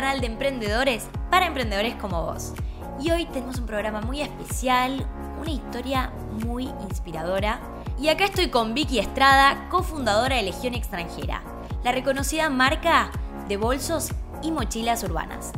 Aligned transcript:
canal 0.00 0.20
de 0.20 0.28
emprendedores 0.28 1.08
para 1.28 1.46
emprendedores 1.46 1.96
como 1.96 2.22
vos. 2.22 2.52
Y 3.00 3.10
hoy 3.10 3.26
tenemos 3.26 3.58
un 3.58 3.66
programa 3.66 4.00
muy 4.00 4.20
especial, 4.20 5.04
una 5.40 5.50
historia 5.50 6.12
muy 6.46 6.68
inspiradora. 6.88 7.58
Y 7.98 8.06
acá 8.06 8.26
estoy 8.26 8.48
con 8.48 8.74
Vicky 8.74 9.00
Estrada, 9.00 9.66
cofundadora 9.70 10.36
de 10.36 10.44
Legión 10.44 10.74
Extranjera, 10.74 11.42
la 11.82 11.90
reconocida 11.90 12.48
marca 12.48 13.10
de 13.48 13.56
bolsos 13.56 14.10
y 14.40 14.52
mochilas 14.52 15.02
urbanas. 15.02 15.50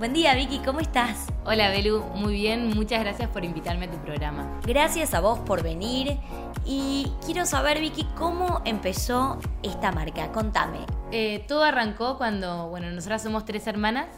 Buen 0.00 0.14
día 0.14 0.34
Vicky, 0.34 0.60
¿cómo 0.60 0.80
estás? 0.80 1.26
Hola 1.44 1.68
Belu, 1.68 2.00
muy 2.14 2.32
bien, 2.32 2.68
muchas 2.74 3.00
gracias 3.00 3.28
por 3.28 3.44
invitarme 3.44 3.84
a 3.84 3.90
tu 3.90 3.98
programa. 3.98 4.58
Gracias 4.66 5.12
a 5.12 5.20
vos 5.20 5.38
por 5.40 5.62
venir 5.62 6.16
y 6.64 7.12
quiero 7.26 7.44
saber 7.44 7.80
Vicky, 7.80 8.04
¿cómo 8.16 8.62
empezó 8.64 9.38
esta 9.62 9.92
marca? 9.92 10.32
Contame. 10.32 10.78
Eh, 11.12 11.44
todo 11.46 11.64
arrancó 11.64 12.16
cuando, 12.16 12.70
bueno, 12.70 12.90
nosotras 12.90 13.22
somos 13.22 13.44
tres 13.44 13.66
hermanas, 13.66 14.08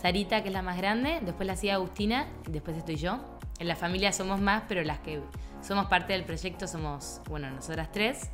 Sarita 0.00 0.40
que 0.42 0.50
es 0.50 0.54
la 0.54 0.62
más 0.62 0.76
grande, 0.76 1.18
después 1.22 1.48
la 1.48 1.54
hacía 1.54 1.74
Agustina 1.74 2.28
y 2.46 2.52
después 2.52 2.76
estoy 2.76 2.94
yo. 2.94 3.18
En 3.58 3.66
la 3.66 3.74
familia 3.74 4.12
somos 4.12 4.40
más, 4.40 4.62
pero 4.68 4.84
las 4.84 5.00
que 5.00 5.20
somos 5.62 5.86
parte 5.86 6.12
del 6.12 6.22
proyecto 6.22 6.68
somos, 6.68 7.20
bueno, 7.28 7.50
nosotras 7.50 7.90
tres. 7.90 8.30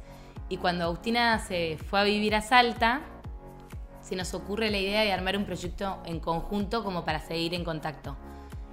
Y 0.51 0.59
cuando 0.59 0.85
Agustina 0.85 1.39
se 1.39 1.79
fue 1.79 2.01
a 2.01 2.05
vivir 2.05 2.35
a 2.35 2.43
Salta, 2.43 3.01
se 4.11 4.17
nos 4.17 4.35
ocurre 4.35 4.73
la 4.73 4.79
idea 4.79 5.03
de 5.03 5.13
armar 5.13 5.37
un 5.37 5.45
proyecto 5.45 6.03
en 6.05 6.19
conjunto 6.19 6.83
como 6.83 7.05
para 7.05 7.21
seguir 7.21 7.55
en 7.55 7.63
contacto. 7.63 8.17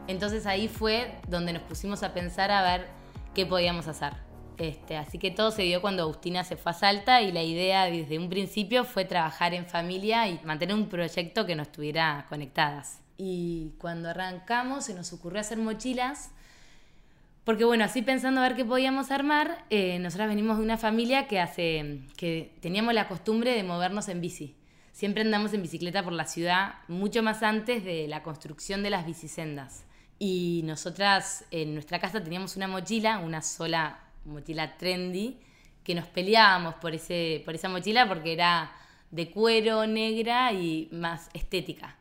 Entonces 0.08 0.48
ahí 0.48 0.68
fue 0.68 1.20
donde 1.27 1.54
nos 1.54 1.62
pusimos 1.62 2.02
a 2.02 2.12
pensar 2.12 2.50
a 2.50 2.63
ver 2.63 2.88
qué 3.36 3.46
podíamos 3.46 3.88
hacer. 3.88 4.13
Este, 4.58 4.98
así 4.98 5.20
que 5.20 5.30
todo 5.30 5.52
se 5.52 5.62
dio 5.62 5.79
cuando 5.79 6.02
Agustina 6.02 6.44
se 6.44 6.57
fue 6.57 6.71
a 6.71 6.74
Salta 6.74 7.21
y 7.21 7.32
la 7.32 7.44
idea 7.44 7.85
desde 7.85 8.18
un 8.18 8.29
principio 8.29 8.84
fue 8.84 9.05
trabajar 9.05 9.54
en 9.54 9.68
familia 9.68 10.27
y 10.27 10.40
mantener 10.44 10.74
un 10.74 10.90
proyecto 10.90 11.46
que 11.46 11.55
nos 11.55 11.68
estuviera 11.68 12.26
conectadas. 12.29 13.01
Y 13.16 13.74
cuando 13.77 14.10
arrancamos 14.10 14.85
se 14.85 14.96
nos 14.96 15.13
ocurrió 15.13 15.40
hacer 15.40 15.60
mochilas, 15.60 16.32
porque 17.44 17.63
bueno, 17.63 17.84
así 17.84 18.01
pensando 18.01 18.41
a 18.41 18.48
ver 18.48 18.55
qué 18.55 18.66
podíamos 18.66 19.12
armar, 19.12 19.66
eh, 19.70 19.99
nosotras 19.99 20.29
venimos 20.29 20.57
de 20.57 20.63
una 20.63 20.79
familia 20.79 21.27
que, 21.27 21.40
hace, 21.40 22.01
que 22.18 22.55
teníamos 22.60 22.96
la 22.96 23.07
costumbre 23.07 23.51
de 23.51 23.62
movernos 23.62 24.10
en 24.10 24.20
bici 24.20 24.57
siempre 24.98 25.21
andamos 25.21 25.53
en 25.53 25.62
bicicleta 25.62 26.01
por 26.01 26.13
la 26.13 26.26
ciudad, 26.26 26.73
mucho 26.87 27.21
más 27.21 27.43
antes 27.43 27.85
de 27.85 28.07
la 28.07 28.23
construcción 28.23 28.81
de 28.81 28.90
las 28.90 29.05
bicisendas. 29.05 29.85
Y 30.17 30.63
nosotras 30.65 31.45
en 31.51 31.76
nuestra 31.76 31.99
casa 31.99 32.23
teníamos 32.23 32.55
una 32.55 32.67
mochila, 32.67 33.20
una 33.20 33.43
sola 33.43 33.99
mochila 34.26 34.76
trendy, 34.76 35.37
que 35.84 35.93
nos 35.93 36.07
peleábamos 36.07 36.73
por, 36.76 36.95
ese, 36.95 37.43
por 37.45 37.54
esa 37.54 37.70
mochila 37.70 38.07
porque 38.07 38.34
era 38.34 38.71
de 39.12 39.29
cuero, 39.29 39.85
negra 39.85 40.51
y 40.51 40.89
más 40.91 41.29
estética. 41.35 41.95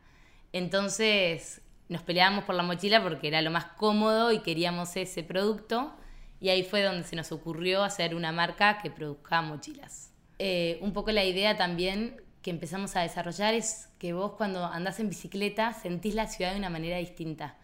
Entonces 0.51 1.61
nos 1.89 2.01
peleábamos 2.01 2.45
por 2.45 2.55
la 2.55 2.63
mochila 2.63 3.03
porque 3.03 3.27
era 3.27 3.43
lo 3.43 3.51
más 3.51 3.65
cómodo 3.65 4.31
y 4.31 4.39
queríamos 4.39 4.97
ese 4.97 5.21
producto. 5.21 5.93
Y 6.41 6.49
ahí 6.49 6.63
fue 6.63 6.81
donde 6.81 7.03
se 7.03 7.15
nos 7.15 7.31
ocurrió 7.31 7.83
hacer 7.83 8.15
una 8.15 8.31
marca 8.31 8.79
que 8.79 8.89
produzca 8.89 9.43
mochilas. 9.43 10.11
Eh, 10.39 10.79
un 10.81 10.93
poco 10.93 11.11
la 11.11 11.25
idea 11.25 11.57
también 11.57 12.25
que 12.47 12.51
empezamos 12.51 12.95
a 12.95 13.01
desarrollar 13.01 13.53
es 13.55 13.89
que 13.99 14.13
vos 14.13 14.31
cuando 14.37 14.63
andás 14.63 15.01
en 15.01 15.09
bicicleta 15.09 15.73
sentís 15.73 16.15
la 16.15 16.27
ciudad 16.27 16.53
de 16.53 16.57
una 16.57 16.69
manera 16.69 16.95
distinta. 16.95 17.57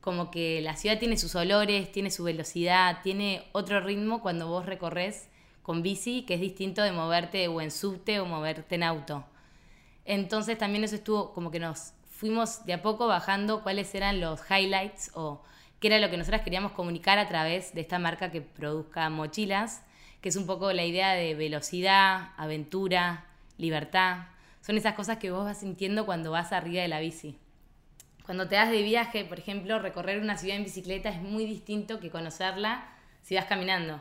Como 0.00 0.32
que 0.32 0.60
la 0.60 0.74
ciudad 0.74 0.98
tiene 0.98 1.16
sus 1.16 1.36
olores, 1.36 1.92
tiene 1.92 2.10
su 2.10 2.24
velocidad, 2.24 2.98
tiene 3.04 3.44
otro 3.52 3.78
ritmo 3.78 4.22
cuando 4.22 4.48
vos 4.48 4.66
recorres 4.66 5.28
con 5.62 5.82
bici, 5.82 6.22
que 6.22 6.34
es 6.34 6.40
distinto 6.40 6.82
de 6.82 6.90
moverte 6.90 7.46
o 7.46 7.60
en 7.60 7.70
subte 7.70 8.18
o 8.18 8.26
moverte 8.26 8.74
en 8.74 8.82
auto. 8.82 9.24
Entonces 10.04 10.58
también 10.58 10.82
eso 10.82 10.96
estuvo 10.96 11.32
como 11.32 11.52
que 11.52 11.60
nos 11.60 11.92
fuimos 12.10 12.66
de 12.66 12.72
a 12.72 12.82
poco 12.82 13.06
bajando 13.06 13.62
cuáles 13.62 13.94
eran 13.94 14.20
los 14.20 14.40
highlights 14.50 15.12
o 15.14 15.44
qué 15.78 15.86
era 15.86 16.00
lo 16.00 16.10
que 16.10 16.16
nosotras 16.16 16.42
queríamos 16.42 16.72
comunicar 16.72 17.20
a 17.20 17.28
través 17.28 17.72
de 17.72 17.82
esta 17.82 18.00
marca 18.00 18.32
que 18.32 18.40
produzca 18.40 19.08
mochilas, 19.10 19.84
que 20.20 20.30
es 20.30 20.34
un 20.34 20.46
poco 20.48 20.72
la 20.72 20.84
idea 20.84 21.12
de 21.12 21.36
velocidad, 21.36 22.30
aventura, 22.36 23.26
libertad. 23.56 24.26
Son 24.60 24.76
esas 24.76 24.94
cosas 24.94 25.18
que 25.18 25.30
vos 25.30 25.44
vas 25.44 25.58
sintiendo 25.58 26.06
cuando 26.06 26.30
vas 26.30 26.52
arriba 26.52 26.82
de 26.82 26.88
la 26.88 27.00
bici. 27.00 27.38
Cuando 28.24 28.48
te 28.48 28.54
das 28.54 28.70
de 28.70 28.82
viaje, 28.82 29.24
por 29.24 29.38
ejemplo, 29.38 29.78
recorrer 29.78 30.20
una 30.20 30.38
ciudad 30.38 30.56
en 30.56 30.64
bicicleta 30.64 31.10
es 31.10 31.20
muy 31.20 31.44
distinto 31.44 32.00
que 32.00 32.10
conocerla 32.10 32.88
si 33.22 33.34
vas 33.34 33.44
caminando. 33.44 34.00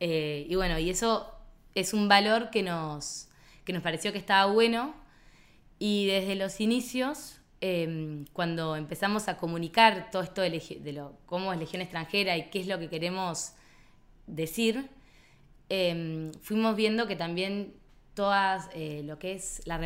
Eh, 0.00 0.46
y 0.48 0.54
bueno, 0.56 0.78
y 0.78 0.88
eso 0.88 1.30
es 1.74 1.92
un 1.92 2.08
valor 2.08 2.50
que 2.50 2.62
nos, 2.62 3.28
que 3.64 3.74
nos 3.74 3.82
pareció 3.82 4.12
que 4.12 4.18
estaba 4.18 4.50
bueno. 4.50 4.94
Y 5.78 6.06
desde 6.06 6.36
los 6.36 6.60
inicios, 6.60 7.40
em, 7.60 8.24
cuando 8.32 8.76
empezamos 8.76 9.28
a 9.28 9.36
comunicar 9.36 10.10
todo 10.10 10.22
esto 10.22 10.40
de, 10.40 10.92
lo, 10.92 11.18
cómo 11.26 11.52
es 11.52 11.58
Legión 11.58 11.82
extranjera 11.82 12.36
y 12.38 12.48
qué 12.48 12.60
es 12.60 12.66
lo 12.66 12.78
que 12.78 12.88
queremos 12.88 13.52
decir, 14.26 14.88
em, 15.68 16.32
fuimos 16.40 16.76
viendo 16.76 17.06
que 17.06 17.16
también 17.16 17.74
todas 18.14 18.68
eh, 18.74 19.02
lo 19.04 19.18
que 19.18 19.34
es 19.34 19.62
la, 19.66 19.78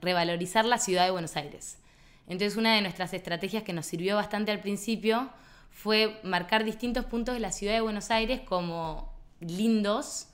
revalorizar 0.00 0.64
la 0.64 0.78
ciudad 0.78 1.04
de 1.04 1.10
Buenos 1.10 1.36
Aires. 1.36 1.78
Entonces 2.26 2.56
una 2.58 2.74
de 2.74 2.82
nuestras 2.82 3.14
estrategias 3.14 3.62
que 3.62 3.72
nos 3.72 3.86
sirvió 3.86 4.16
bastante 4.16 4.52
al 4.52 4.60
principio 4.60 5.30
fue 5.70 6.20
marcar 6.22 6.64
distintos 6.64 7.06
puntos 7.06 7.34
de 7.34 7.40
la 7.40 7.52
ciudad 7.52 7.74
de 7.74 7.80
Buenos 7.80 8.10
Aires 8.10 8.40
como 8.40 9.14
lindos 9.40 10.28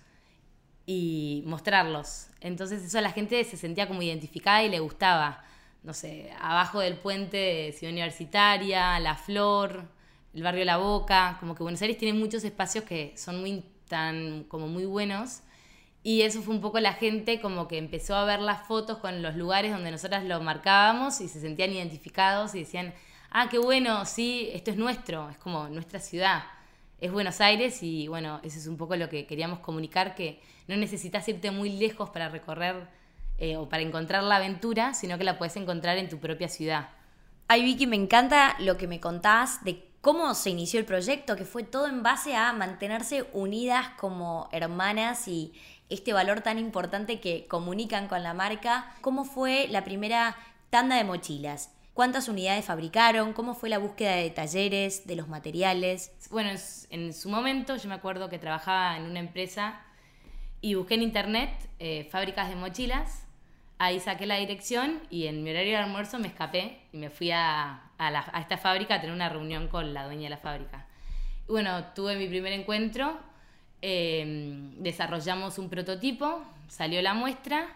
y 0.87 1.45
mostrarlos. 1.47 2.27
Entonces 2.41 2.83
eso 2.83 3.01
la 3.01 3.13
gente 3.13 3.43
se 3.45 3.57
sentía 3.57 3.87
como 3.87 4.03
identificada 4.03 4.63
y 4.65 4.69
le 4.69 4.81
gustaba. 4.81 5.45
No 5.83 5.93
sé, 5.93 6.33
abajo 6.41 6.81
del 6.81 6.97
puente 6.97 7.37
de 7.37 7.73
Ciudad 7.73 7.93
Universitaria, 7.93 8.99
La 9.01 9.17
Flor, 9.17 9.85
el 10.33 10.43
barrio 10.43 10.65
La 10.65 10.79
Boca, 10.79 11.37
como 11.39 11.55
que 11.55 11.63
Buenos 11.63 11.81
Aires 11.83 11.99
tiene 11.99 12.19
muchos 12.19 12.43
espacios 12.43 12.85
que 12.85 13.15
son 13.17 13.41
muy 13.41 13.65
tan 13.87 14.45
como 14.45 14.67
muy 14.67 14.87
buenos 14.87 15.43
y 16.07 16.21
eso 16.21 16.43
fue 16.43 16.55
un 16.55 16.61
poco 16.61 16.79
la 16.81 16.93
gente 16.93 17.41
como 17.41 17.67
que 17.67 17.79
empezó 17.79 18.15
a 18.15 18.27
ver 18.27 18.39
las 18.39 18.69
fotos 18.69 18.99
con 18.99 19.23
los 19.23 19.37
lugares 19.37 19.73
donde 19.73 19.91
nosotras 19.91 20.23
lo 20.23 20.39
marcábamos 20.43 21.23
y 21.23 21.29
se 21.29 21.41
sentían 21.41 21.73
identificados 21.73 22.55
y 22.55 22.61
decían, 22.61 22.93
ah, 23.31 23.49
qué 23.51 23.59
bueno, 23.59 24.05
sí, 24.05 24.51
esto 24.53 24.71
es 24.71 24.77
nuestro, 24.77 25.31
es 25.31 25.39
como 25.39 25.67
nuestra 25.71 25.99
ciudad, 26.01 26.45
es 27.01 27.11
Buenos 27.11 27.41
Aires 27.41 27.83
y 27.83 28.07
bueno, 28.07 28.39
eso 28.43 28.59
es 28.59 28.67
un 28.67 28.77
poco 28.77 28.97
lo 28.97 29.09
que 29.09 29.27
queríamos 29.27 29.61
comunicar, 29.61 30.15
que 30.15 30.43
no 30.69 30.77
necesitas 30.77 31.27
irte 31.27 31.51
muy 31.51 31.71
lejos 31.71 32.11
para 32.11 32.29
recorrer 32.29 32.87
eh, 33.39 33.57
o 33.57 33.67
para 33.71 33.83
encontrar 33.83 34.25
la 34.25 34.37
aventura, 34.37 34.93
sino 34.93 35.17
que 35.17 35.25
la 35.25 35.39
puedes 35.39 35.57
encontrar 35.57 35.97
en 35.97 36.11
tu 36.11 36.19
propia 36.19 36.51
ciudad. 36.51 36.91
Ay, 37.49 37.65
Vicky, 37.65 37.87
me 37.87 37.97
encanta 37.97 38.57
lo 38.59 38.77
que 38.77 38.87
me 38.87 39.01
contás 39.01 39.65
de 39.65 39.89
cómo 40.05 40.35
se 40.35 40.51
inició 40.51 40.79
el 40.79 40.85
proyecto, 40.85 41.35
que 41.35 41.47
fue 41.47 41.63
todo 41.63 41.87
en 41.87 42.03
base 42.03 42.37
a 42.37 42.53
mantenerse 42.53 43.27
unidas 43.33 43.89
como 43.99 44.51
hermanas 44.53 45.29
y 45.29 45.55
este 45.91 46.13
valor 46.13 46.41
tan 46.41 46.59
importante 46.59 47.21
que 47.21 47.47
comunican 47.47 48.09
con 48.09 48.23
la 48.23 48.35
marca. 48.35 48.93
¿Cómo 49.01 49.25
fue 49.25 49.69
la 49.69 49.85
primera 49.85 50.37
tanda 50.71 50.97
de 50.97 51.05
mochilas? 51.05 51.71
¿Cuántas 51.93 52.29
unidades 52.29 52.65
fabricaron? 52.65 53.33
¿Cómo 53.33 53.55
fue 53.55 53.69
la 53.69 53.79
búsqueda 53.79 54.17
de 54.17 54.31
talleres, 54.31 55.07
de 55.07 55.15
los 55.15 55.29
materiales? 55.29 56.13
Bueno, 56.31 56.51
en 56.91 57.13
su 57.13 57.29
momento 57.29 57.77
yo 57.77 57.89
me 57.89 57.95
acuerdo 57.95 58.29
que 58.29 58.39
trabajaba 58.39 58.97
en 58.97 59.05
una 59.05 59.21
empresa 59.21 59.81
y 60.61 60.75
busqué 60.75 60.95
en 60.95 61.03
internet 61.03 61.51
eh, 61.79 62.09
fábricas 62.11 62.49
de 62.49 62.57
mochilas. 62.57 63.27
Ahí 63.79 64.01
saqué 64.01 64.27
la 64.27 64.37
dirección 64.37 65.03
y 65.11 65.27
en 65.27 65.45
mi 65.45 65.51
horario 65.51 65.73
de 65.73 65.77
almuerzo 65.85 66.19
me 66.19 66.27
escapé 66.27 66.81
y 66.93 66.97
me 66.97 67.11
fui 67.11 67.31
a, 67.31 67.91
a 67.99 68.41
esta 68.41 68.57
fábrica 68.57 68.97
a 68.97 69.01
tener 69.01 69.15
una 69.15 69.29
reunión 69.29 69.69
con 69.69 69.95
la 69.95 70.05
dueña 70.05 70.25
de 70.25 70.31
la 70.31 70.39
fábrica. 70.39 70.87
Bueno, 71.47 71.85
tuve 71.95 72.17
mi 72.17 72.27
primer 72.27 72.55
encuentro 72.55 73.21
Em, 73.87 74.83
desarrollamos 74.83 75.59
un 75.59 75.69
prototipo, 75.69 76.43
salió 76.69 77.03
la 77.03 77.13
muestra 77.13 77.69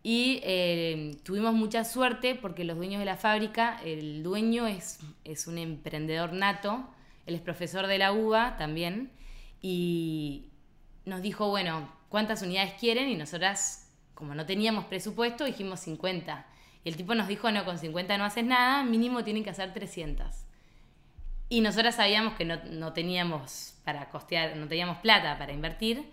y 0.00 0.38
em, 0.44 1.16
tuvimos 1.24 1.52
mucha 1.54 1.82
suerte 1.82 2.36
porque 2.36 2.62
los 2.62 2.76
dueños 2.76 3.00
de 3.00 3.04
la 3.04 3.16
fábrica, 3.16 3.80
el 3.84 4.22
dueño 4.22 4.68
es, 4.68 5.00
es 5.24 5.48
un 5.48 5.58
emprendedor 5.58 6.32
nato, 6.34 6.88
él 7.26 7.34
es 7.34 7.40
profesor 7.40 7.88
de 7.88 7.98
la 7.98 8.12
UBA 8.12 8.56
también, 8.58 9.10
y 9.60 10.50
nos 11.04 11.20
dijo, 11.20 11.48
bueno, 11.48 11.90
¿cuántas 12.10 12.42
unidades 12.42 12.74
quieren? 12.78 13.08
Y 13.08 13.16
nosotras, 13.16 13.90
como 14.14 14.36
no 14.36 14.46
teníamos 14.46 14.84
presupuesto, 14.84 15.46
dijimos 15.46 15.80
50. 15.80 16.46
Y 16.84 16.90
el 16.90 16.96
tipo 16.96 17.16
nos 17.16 17.26
dijo, 17.26 17.50
no, 17.50 17.64
con 17.64 17.78
50 17.78 18.18
no 18.18 18.24
haces 18.24 18.44
nada, 18.44 18.84
mínimo 18.84 19.24
tienen 19.24 19.42
que 19.42 19.50
hacer 19.50 19.74
300. 19.74 20.28
Y 21.48 21.60
nosotras 21.60 21.96
sabíamos 21.96 22.34
que 22.34 22.44
no, 22.44 22.92
teníamos 22.92 23.73
para 23.84 24.08
costear, 24.10 24.56
no 24.56 24.66
teníamos 24.66 24.98
plata 24.98 25.38
para 25.38 25.52
invertir. 25.52 26.04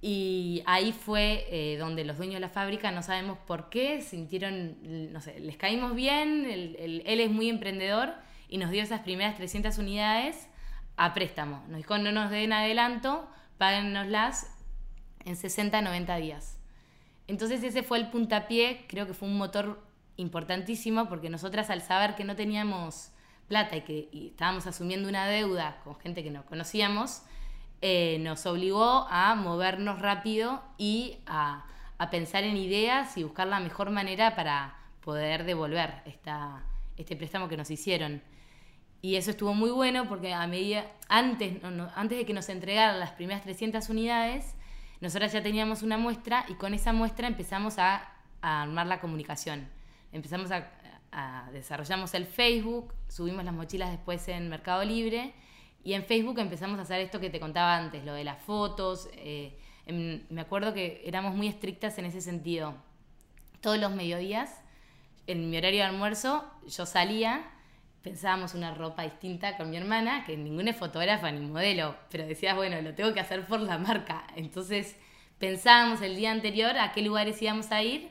Y 0.00 0.62
ahí 0.66 0.92
fue 0.92 1.46
eh, 1.50 1.76
donde 1.76 2.04
los 2.04 2.16
dueños 2.16 2.34
de 2.34 2.40
la 2.40 2.48
fábrica, 2.48 2.92
no 2.92 3.02
sabemos 3.02 3.36
por 3.38 3.68
qué, 3.68 4.00
sintieron, 4.00 5.12
no 5.12 5.20
sé, 5.20 5.40
les 5.40 5.56
caímos 5.56 5.96
bien, 5.96 6.46
él, 6.46 7.02
es 7.04 7.30
muy 7.30 7.48
emprendedor 7.48 8.14
y 8.48 8.58
nos 8.58 8.70
dio 8.70 8.82
esas 8.82 9.00
primeras 9.00 9.36
300 9.36 9.76
unidades 9.78 10.48
a 10.96 11.14
préstamo. 11.14 11.64
Nos 11.68 11.78
dijo, 11.78 11.98
no 11.98 12.12
nos 12.12 12.30
den 12.30 12.52
adelanto, 12.52 13.28
páguennoslas 13.56 14.54
en 15.24 15.34
60, 15.34 15.82
90 15.82 16.16
días. 16.16 16.58
Entonces 17.26 17.62
ese 17.64 17.82
fue 17.82 17.98
el 17.98 18.08
puntapié, 18.08 18.86
creo 18.88 19.06
que 19.06 19.14
fue 19.14 19.28
un 19.28 19.36
motor 19.36 19.82
importantísimo 20.16 21.08
porque 21.08 21.28
nosotras 21.28 21.70
al 21.70 21.82
saber 21.82 22.14
que 22.14 22.24
no 22.24 22.36
teníamos 22.36 23.10
plata 23.48 23.76
y 23.76 23.80
que 23.80 24.08
estábamos 24.12 24.66
asumiendo 24.66 25.08
una 25.08 25.26
deuda 25.26 25.80
con 25.84 25.96
gente 25.96 26.22
que 26.22 26.30
no 26.30 26.44
conocíamos, 26.44 27.22
eh, 27.80 28.18
nos 28.20 28.44
obligó 28.46 29.06
a 29.08 29.34
movernos 29.34 30.00
rápido 30.00 30.62
y 30.76 31.18
a, 31.26 31.64
pensar 32.10 32.44
en 32.44 32.56
ideas 32.56 33.16
y 33.16 33.24
buscar 33.24 33.48
la 33.48 33.58
mejor 33.58 33.90
manera 33.90 34.36
para 34.36 34.76
poder 35.00 35.44
devolver 35.44 36.02
esta, 36.06 36.62
este 36.96 37.16
préstamo 37.16 37.48
que 37.48 37.56
nos 37.56 37.70
hicieron. 37.70 38.22
Y 39.00 39.16
eso 39.16 39.30
estuvo 39.30 39.54
muy 39.54 39.70
bueno 39.70 40.08
porque 40.08 40.32
a 40.32 40.46
medida, 40.46 40.86
antes, 41.08 41.62
antes 41.94 42.18
de 42.18 42.26
que 42.26 42.34
nos 42.34 42.48
entregaran 42.48 42.98
las 42.98 43.12
primeras 43.12 43.42
300 43.42 43.88
unidades, 43.88 44.54
nosotras 45.00 45.32
ya 45.32 45.42
teníamos 45.42 45.82
una 45.82 45.96
muestra 45.98 46.44
y 46.48 46.54
con 46.54 46.74
esa 46.74 46.92
muestra 46.92 47.28
empezamos 47.28 47.78
a, 47.78 48.12
armar 48.40 48.86
la 48.86 49.00
comunicación. 49.00 49.68
Empezamos 50.12 50.52
a, 50.52 50.70
desarrollamos 51.52 52.14
el 52.14 52.26
Facebook, 52.26 52.94
subimos 53.08 53.44
las 53.44 53.54
mochilas 53.54 53.90
después 53.90 54.26
en 54.28 54.48
Mercado 54.48 54.84
Libre 54.84 55.34
y 55.84 55.94
en 55.94 56.04
Facebook 56.04 56.38
empezamos 56.38 56.78
a 56.78 56.82
hacer 56.82 57.00
esto 57.00 57.20
que 57.20 57.30
te 57.30 57.40
contaba 57.40 57.76
antes, 57.76 58.04
lo 58.04 58.12
de 58.12 58.24
las 58.24 58.42
fotos. 58.42 59.08
Eh, 59.14 59.58
me 59.86 60.40
acuerdo 60.40 60.74
que 60.74 61.02
éramos 61.04 61.34
muy 61.34 61.48
estrictas 61.48 61.98
en 61.98 62.04
ese 62.04 62.20
sentido. 62.20 62.74
Todos 63.60 63.78
los 63.78 63.92
mediodías, 63.92 64.60
en 65.26 65.50
mi 65.50 65.56
horario 65.56 65.80
de 65.80 65.86
almuerzo, 65.86 66.44
yo 66.66 66.84
salía 66.86 67.52
pensábamos 68.02 68.54
una 68.54 68.74
ropa 68.74 69.02
distinta 69.02 69.56
con 69.56 69.70
mi 69.70 69.76
hermana, 69.76 70.24
que 70.24 70.36
ninguna 70.36 70.70
es 70.70 70.76
fotógrafa 70.76 71.30
ni 71.30 71.44
modelo, 71.44 71.96
pero 72.10 72.26
decías, 72.26 72.56
bueno, 72.56 72.80
lo 72.80 72.94
tengo 72.94 73.12
que 73.12 73.20
hacer 73.20 73.46
por 73.46 73.60
la 73.60 73.78
marca. 73.78 74.26
Entonces 74.36 74.96
pensábamos 75.38 76.00
el 76.02 76.16
día 76.16 76.30
anterior 76.30 76.78
a 76.78 76.92
qué 76.92 77.02
lugares 77.02 77.40
íbamos 77.42 77.70
a 77.72 77.82
ir, 77.82 78.08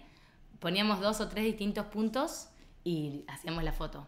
poníamos 0.60 1.00
dos 1.00 1.22
o 1.22 1.30
tres 1.30 1.46
distintos 1.46 1.86
puntos 1.88 2.50
y 2.88 3.26
hacíamos 3.28 3.66
la 3.66 3.74
foto. 3.74 4.08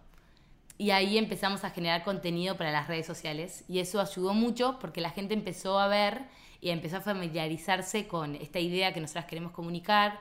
Y 0.77 0.91
ahí 0.91 1.17
empezamos 1.17 1.65
a 1.65 1.71
generar 1.71 2.05
contenido 2.05 2.55
para 2.55 2.71
las 2.71 2.87
redes 2.87 3.05
sociales 3.05 3.65
y 3.67 3.79
eso 3.79 3.99
ayudó 3.99 4.33
mucho 4.33 4.79
porque 4.79 5.01
la 5.01 5.09
gente 5.09 5.33
empezó 5.33 5.79
a 5.79 5.89
ver 5.89 6.21
y 6.61 6.69
empezó 6.69 6.97
a 6.97 7.01
familiarizarse 7.01 8.07
con 8.07 8.35
esta 8.35 8.59
idea 8.59 8.93
que 8.93 9.01
nosotras 9.01 9.25
queremos 9.25 9.51
comunicar, 9.51 10.19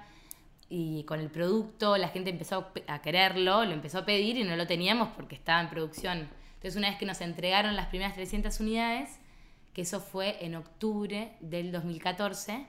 y 0.70 1.04
con 1.04 1.20
el 1.20 1.30
producto 1.30 1.96
la 1.96 2.08
gente 2.08 2.30
empezó 2.30 2.70
a 2.88 3.00
quererlo, 3.00 3.64
lo 3.64 3.72
empezó 3.72 3.98
a 3.98 4.04
pedir 4.04 4.36
y 4.36 4.44
no 4.44 4.54
lo 4.54 4.66
teníamos 4.66 5.08
porque 5.16 5.34
estaba 5.34 5.60
en 5.60 5.70
producción. 5.70 6.28
Entonces 6.56 6.76
una 6.76 6.90
vez 6.90 6.98
que 6.98 7.06
nos 7.06 7.20
entregaron 7.20 7.74
las 7.74 7.86
primeras 7.86 8.14
300 8.14 8.60
unidades, 8.60 9.18
que 9.72 9.82
eso 9.82 10.00
fue 10.00 10.44
en 10.44 10.56
octubre 10.56 11.36
del 11.40 11.72
2014, 11.72 12.66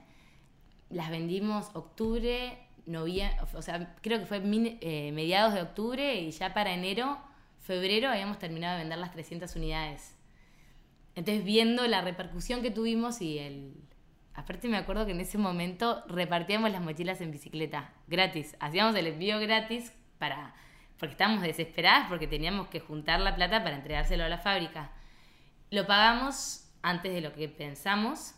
las 0.88 1.10
vendimos 1.10 1.68
octubre, 1.74 2.58
noviembre, 2.90 3.36
o 3.54 3.62
sea, 3.62 3.94
creo 4.02 4.18
que 4.18 4.26
fue 4.26 4.38
eh, 4.38 5.12
mediados 5.12 5.54
de 5.54 5.62
octubre 5.62 6.14
y 6.16 6.30
ya 6.30 6.52
para 6.54 6.72
enero, 6.72 7.18
febrero 7.60 8.10
habíamos 8.10 8.38
terminado 8.38 8.76
de 8.76 8.82
vender 8.82 8.98
las 8.98 9.12
300 9.12 9.54
unidades. 9.56 10.16
Entonces 11.14 11.44
viendo 11.44 11.86
la 11.86 12.02
repercusión 12.02 12.62
que 12.62 12.70
tuvimos 12.70 13.20
y 13.20 13.38
el, 13.38 13.74
Aparte 14.34 14.68
me 14.68 14.78
acuerdo 14.78 15.04
que 15.04 15.12
en 15.12 15.20
ese 15.20 15.38
momento 15.38 16.02
repartíamos 16.06 16.70
las 16.70 16.80
mochilas 16.80 17.20
en 17.20 17.30
bicicleta, 17.30 17.92
gratis. 18.06 18.56
Hacíamos 18.60 18.94
el 18.96 19.06
envío 19.08 19.38
gratis 19.38 19.92
para 20.18 20.54
porque 20.98 21.12
estábamos 21.12 21.42
desesperadas 21.42 22.08
porque 22.08 22.26
teníamos 22.26 22.68
que 22.68 22.80
juntar 22.80 23.20
la 23.20 23.34
plata 23.34 23.62
para 23.62 23.76
entregárselo 23.76 24.24
a 24.24 24.28
la 24.28 24.38
fábrica. 24.38 24.92
Lo 25.70 25.86
pagamos 25.86 26.70
antes 26.82 27.12
de 27.12 27.20
lo 27.20 27.32
que 27.32 27.48
pensamos 27.48 28.34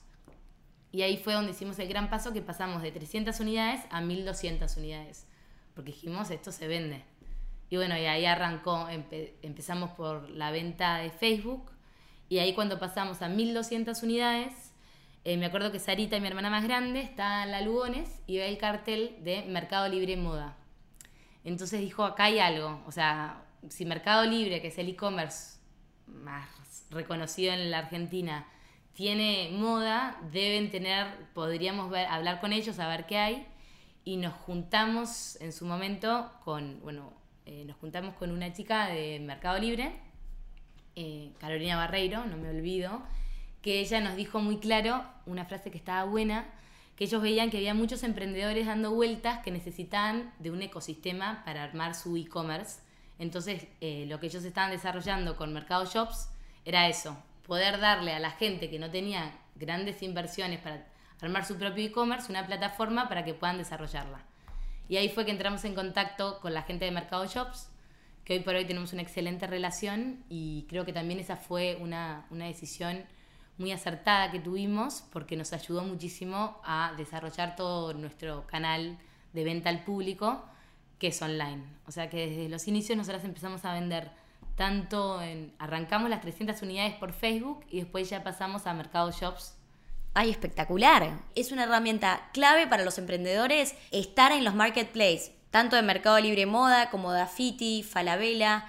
y 0.92 1.02
ahí 1.02 1.16
fue 1.16 1.32
donde 1.32 1.52
hicimos 1.52 1.78
el 1.78 1.88
gran 1.88 2.10
paso 2.10 2.32
que 2.32 2.42
pasamos 2.42 2.82
de 2.82 2.92
300 2.92 3.40
unidades 3.40 3.80
a 3.90 4.00
1200 4.00 4.76
unidades. 4.76 5.26
Porque 5.74 5.90
dijimos, 5.90 6.30
esto 6.30 6.52
se 6.52 6.68
vende. 6.68 7.02
Y 7.70 7.76
bueno, 7.76 7.96
y 7.96 8.04
ahí 8.04 8.26
arrancó, 8.26 8.88
empezamos 8.90 9.90
por 9.92 10.28
la 10.28 10.50
venta 10.50 10.98
de 10.98 11.10
Facebook 11.10 11.70
y 12.28 12.38
ahí 12.38 12.54
cuando 12.54 12.78
pasamos 12.78 13.22
a 13.22 13.28
1200 13.28 14.02
unidades 14.02 14.72
eh, 15.24 15.36
me 15.36 15.46
acuerdo 15.46 15.70
que 15.70 15.78
Sarita, 15.78 16.18
mi 16.18 16.26
hermana 16.26 16.50
más 16.50 16.64
grande, 16.64 17.00
está 17.00 17.44
en 17.44 17.52
la 17.52 17.60
Lugones 17.60 18.10
y 18.26 18.38
ve 18.38 18.48
el 18.48 18.58
cartel 18.58 19.16
de 19.22 19.44
Mercado 19.44 19.88
Libre 19.88 20.16
Moda. 20.16 20.56
Entonces 21.44 21.80
dijo, 21.80 22.04
acá 22.04 22.24
hay 22.24 22.40
algo. 22.40 22.82
O 22.86 22.92
sea, 22.92 23.44
si 23.68 23.84
Mercado 23.84 24.24
Libre, 24.24 24.60
que 24.60 24.68
es 24.68 24.78
el 24.78 24.88
e-commerce 24.88 25.60
más 26.06 26.48
reconocido 26.90 27.52
en 27.52 27.70
la 27.70 27.78
Argentina, 27.78 28.48
tiene 28.94 29.50
moda, 29.52 30.20
deben 30.32 30.70
tener, 30.70 31.06
podríamos 31.34 31.92
hablar 32.08 32.40
con 32.40 32.52
ellos, 32.52 32.78
a 32.78 32.88
ver 32.88 33.06
qué 33.06 33.18
hay. 33.18 33.46
Y 34.04 34.16
nos 34.16 34.34
juntamos 34.34 35.40
en 35.40 35.52
su 35.52 35.64
momento 35.64 36.30
con, 36.44 36.80
bueno, 36.82 37.12
eh, 37.46 37.64
nos 37.66 37.76
juntamos 37.76 38.14
con 38.14 38.30
una 38.30 38.52
chica 38.52 38.88
de 38.88 39.20
Mercado 39.20 39.58
Libre, 39.58 39.92
eh, 40.96 41.32
Carolina 41.38 41.76
Barreiro, 41.76 42.24
no 42.26 42.36
me 42.36 42.50
olvido, 42.50 43.02
que 43.62 43.80
ella 43.80 44.00
nos 44.00 44.16
dijo 44.16 44.40
muy 44.40 44.58
claro 44.58 45.04
una 45.24 45.44
frase 45.44 45.70
que 45.70 45.78
estaba 45.78 46.04
buena, 46.04 46.46
que 46.96 47.04
ellos 47.04 47.22
veían 47.22 47.50
que 47.50 47.56
había 47.56 47.74
muchos 47.74 48.02
emprendedores 48.02 48.66
dando 48.66 48.92
vueltas 48.92 49.38
que 49.42 49.50
necesitaban 49.50 50.32
de 50.40 50.50
un 50.50 50.60
ecosistema 50.62 51.42
para 51.44 51.62
armar 51.62 51.94
su 51.94 52.16
e-commerce. 52.16 52.80
Entonces, 53.18 53.66
eh, 53.80 54.04
lo 54.08 54.20
que 54.20 54.26
ellos 54.26 54.44
estaban 54.44 54.70
desarrollando 54.70 55.36
con 55.36 55.52
Mercado 55.52 55.86
Shops 55.86 56.28
era 56.64 56.88
eso, 56.88 57.16
poder 57.46 57.80
darle 57.80 58.12
a 58.12 58.20
la 58.20 58.30
gente 58.30 58.70
que 58.70 58.78
no 58.78 58.90
tenía 58.90 59.32
grandes 59.54 60.02
inversiones 60.02 60.60
para 60.60 60.86
armar 61.20 61.44
su 61.44 61.56
propio 61.56 61.84
e-commerce 61.84 62.30
una 62.30 62.46
plataforma 62.46 63.08
para 63.08 63.24
que 63.24 63.34
puedan 63.34 63.58
desarrollarla. 63.58 64.20
Y 64.88 64.96
ahí 64.96 65.08
fue 65.08 65.24
que 65.24 65.30
entramos 65.30 65.64
en 65.64 65.74
contacto 65.74 66.40
con 66.40 66.52
la 66.52 66.62
gente 66.62 66.84
de 66.84 66.90
Mercado 66.90 67.24
Shops, 67.26 67.70
que 68.24 68.34
hoy 68.34 68.40
por 68.40 68.54
hoy 68.54 68.64
tenemos 68.64 68.92
una 68.92 69.02
excelente 69.02 69.46
relación 69.46 70.24
y 70.28 70.66
creo 70.68 70.84
que 70.84 70.92
también 70.92 71.20
esa 71.20 71.36
fue 71.36 71.78
una, 71.80 72.26
una 72.30 72.46
decisión 72.46 73.04
muy 73.58 73.72
acertada 73.72 74.30
que 74.30 74.40
tuvimos 74.40 75.04
porque 75.12 75.36
nos 75.36 75.52
ayudó 75.52 75.82
muchísimo 75.82 76.60
a 76.64 76.94
desarrollar 76.96 77.56
todo 77.56 77.94
nuestro 77.94 78.46
canal 78.46 78.98
de 79.32 79.44
venta 79.44 79.70
al 79.70 79.84
público 79.84 80.44
que 80.98 81.08
es 81.08 81.22
online. 81.22 81.62
O 81.86 81.92
sea 81.92 82.08
que 82.08 82.28
desde 82.28 82.48
los 82.48 82.68
inicios 82.68 82.96
nosotras 82.96 83.24
empezamos 83.24 83.64
a 83.64 83.74
vender 83.74 84.10
tanto 84.56 85.20
en... 85.22 85.52
Arrancamos 85.58 86.10
las 86.10 86.20
300 86.20 86.60
unidades 86.62 86.94
por 86.94 87.12
Facebook 87.12 87.64
y 87.70 87.80
después 87.80 88.08
ya 88.10 88.22
pasamos 88.22 88.66
a 88.66 88.74
Mercado 88.74 89.10
Shops. 89.10 89.54
¡Ay, 90.14 90.30
espectacular! 90.30 91.20
Es 91.34 91.52
una 91.52 91.64
herramienta 91.64 92.28
clave 92.32 92.66
para 92.66 92.84
los 92.84 92.98
emprendedores 92.98 93.74
estar 93.90 94.32
en 94.32 94.44
los 94.44 94.54
marketplaces, 94.54 95.32
tanto 95.50 95.76
de 95.76 95.82
Mercado 95.82 96.18
Libre 96.20 96.46
Moda 96.46 96.90
como 96.90 97.12
Dafiti, 97.12 97.82
Falabella. 97.82 98.66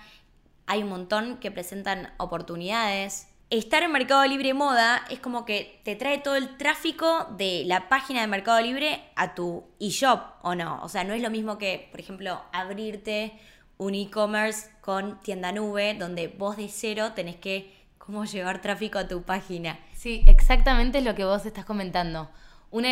Hay 0.66 0.84
un 0.84 0.90
montón 0.90 1.38
que 1.38 1.52
presentan 1.52 2.14
oportunidades 2.18 3.28
estar 3.58 3.84
en 3.84 3.92
Mercado 3.92 4.26
Libre 4.26 4.54
Moda 4.54 5.06
es 5.10 5.20
como 5.20 5.46
que 5.46 5.80
te 5.84 5.96
trae 5.96 6.18
todo 6.18 6.36
el 6.36 6.58
tráfico 6.58 7.28
de 7.38 7.64
la 7.66 7.88
página 7.88 8.22
de 8.22 8.28
Mercado 8.28 8.60
Libre 8.62 9.04
a 9.16 9.36
tu 9.36 9.64
eShop, 9.80 10.22
¿o 10.42 10.56
no? 10.56 10.82
O 10.82 10.90
sea, 10.90 11.04
no 11.04 11.14
es 11.14 11.22
lo 11.22 11.30
mismo 11.30 11.58
que, 11.58 11.88
por 11.92 12.00
ejemplo, 12.00 12.42
abrirte 12.52 13.40
un 13.78 13.96
e-commerce 13.96 14.70
con 14.82 15.20
tienda 15.22 15.52
nube, 15.52 15.96
donde 15.96 16.28
vos 16.28 16.58
de 16.58 16.70
cero 16.70 17.12
tenés 17.16 17.38
que 17.38 17.74
cómo 17.98 18.26
llevar 18.26 18.62
tráfico 18.62 19.00
a 19.00 19.08
tu 19.08 19.24
página. 19.24 19.80
Sí, 19.94 20.24
exactamente 20.28 20.98
es 20.98 21.06
lo 21.06 21.16
que 21.16 21.24
vos 21.24 21.46
estás 21.46 21.64
comentando. 21.64 22.30
Uno 22.70 22.88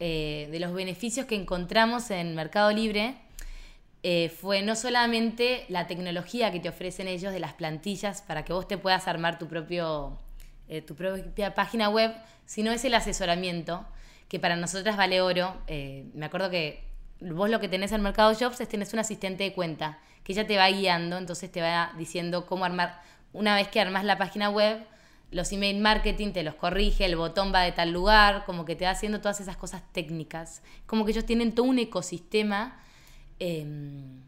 eh, 0.00 0.48
de 0.50 0.60
los 0.60 0.72
beneficios 0.72 1.26
que 1.26 1.36
encontramos 1.36 2.10
en 2.10 2.34
Mercado 2.34 2.72
Libre 2.72 3.16
eh, 4.02 4.28
fue 4.30 4.62
no 4.62 4.74
solamente 4.74 5.66
la 5.68 5.86
tecnología 5.86 6.50
que 6.50 6.58
te 6.58 6.68
ofrecen 6.68 7.06
ellos 7.06 7.32
de 7.32 7.38
las 7.38 7.52
plantillas 7.52 8.22
para 8.22 8.44
que 8.44 8.52
vos 8.52 8.66
te 8.66 8.78
puedas 8.78 9.06
armar 9.06 9.38
tu, 9.38 9.46
propio, 9.46 10.18
eh, 10.68 10.80
tu 10.82 10.96
propia 10.96 11.54
página 11.54 11.88
web, 11.88 12.12
sino 12.44 12.72
es 12.72 12.84
el 12.84 12.94
asesoramiento, 12.94 13.86
que 14.28 14.40
para 14.40 14.56
nosotras 14.56 14.96
vale 14.96 15.20
oro. 15.20 15.54
Me 15.68 16.26
acuerdo 16.26 16.50
que 16.50 16.89
vos 17.20 17.50
lo 17.50 17.60
que 17.60 17.68
tenés 17.68 17.92
en 17.92 18.02
Mercado 18.02 18.34
Jobs 18.38 18.60
es 18.60 18.68
tenés 18.68 18.92
un 18.92 19.00
asistente 19.00 19.44
de 19.44 19.52
cuenta, 19.52 19.98
que 20.24 20.32
ella 20.32 20.46
te 20.46 20.56
va 20.56 20.68
guiando, 20.68 21.18
entonces 21.18 21.50
te 21.50 21.60
va 21.60 21.92
diciendo 21.96 22.46
cómo 22.46 22.64
armar, 22.64 23.00
una 23.32 23.54
vez 23.54 23.68
que 23.68 23.80
armas 23.80 24.04
la 24.04 24.18
página 24.18 24.50
web, 24.50 24.78
los 25.30 25.52
email 25.52 25.80
marketing 25.80 26.32
te 26.32 26.42
los 26.42 26.54
corrige, 26.54 27.04
el 27.04 27.16
botón 27.16 27.52
va 27.54 27.62
de 27.62 27.72
tal 27.72 27.92
lugar, 27.92 28.44
como 28.44 28.64
que 28.64 28.74
te 28.74 28.84
va 28.84 28.90
haciendo 28.90 29.20
todas 29.20 29.40
esas 29.40 29.56
cosas 29.56 29.82
técnicas. 29.92 30.60
Como 30.86 31.04
que 31.04 31.12
ellos 31.12 31.24
tienen 31.24 31.54
todo 31.54 31.66
un 31.66 31.78
ecosistema 31.78 32.80
Em, 33.40 34.20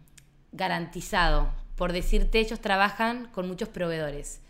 garantizado. 0.53 1.53
Por 1.77 1.93
decirte, 1.93 2.41
ellos 2.41 2.61
trabajan 2.61 3.29
con 3.33 3.47
muchos 3.47 3.69
proveedores. 3.69 4.41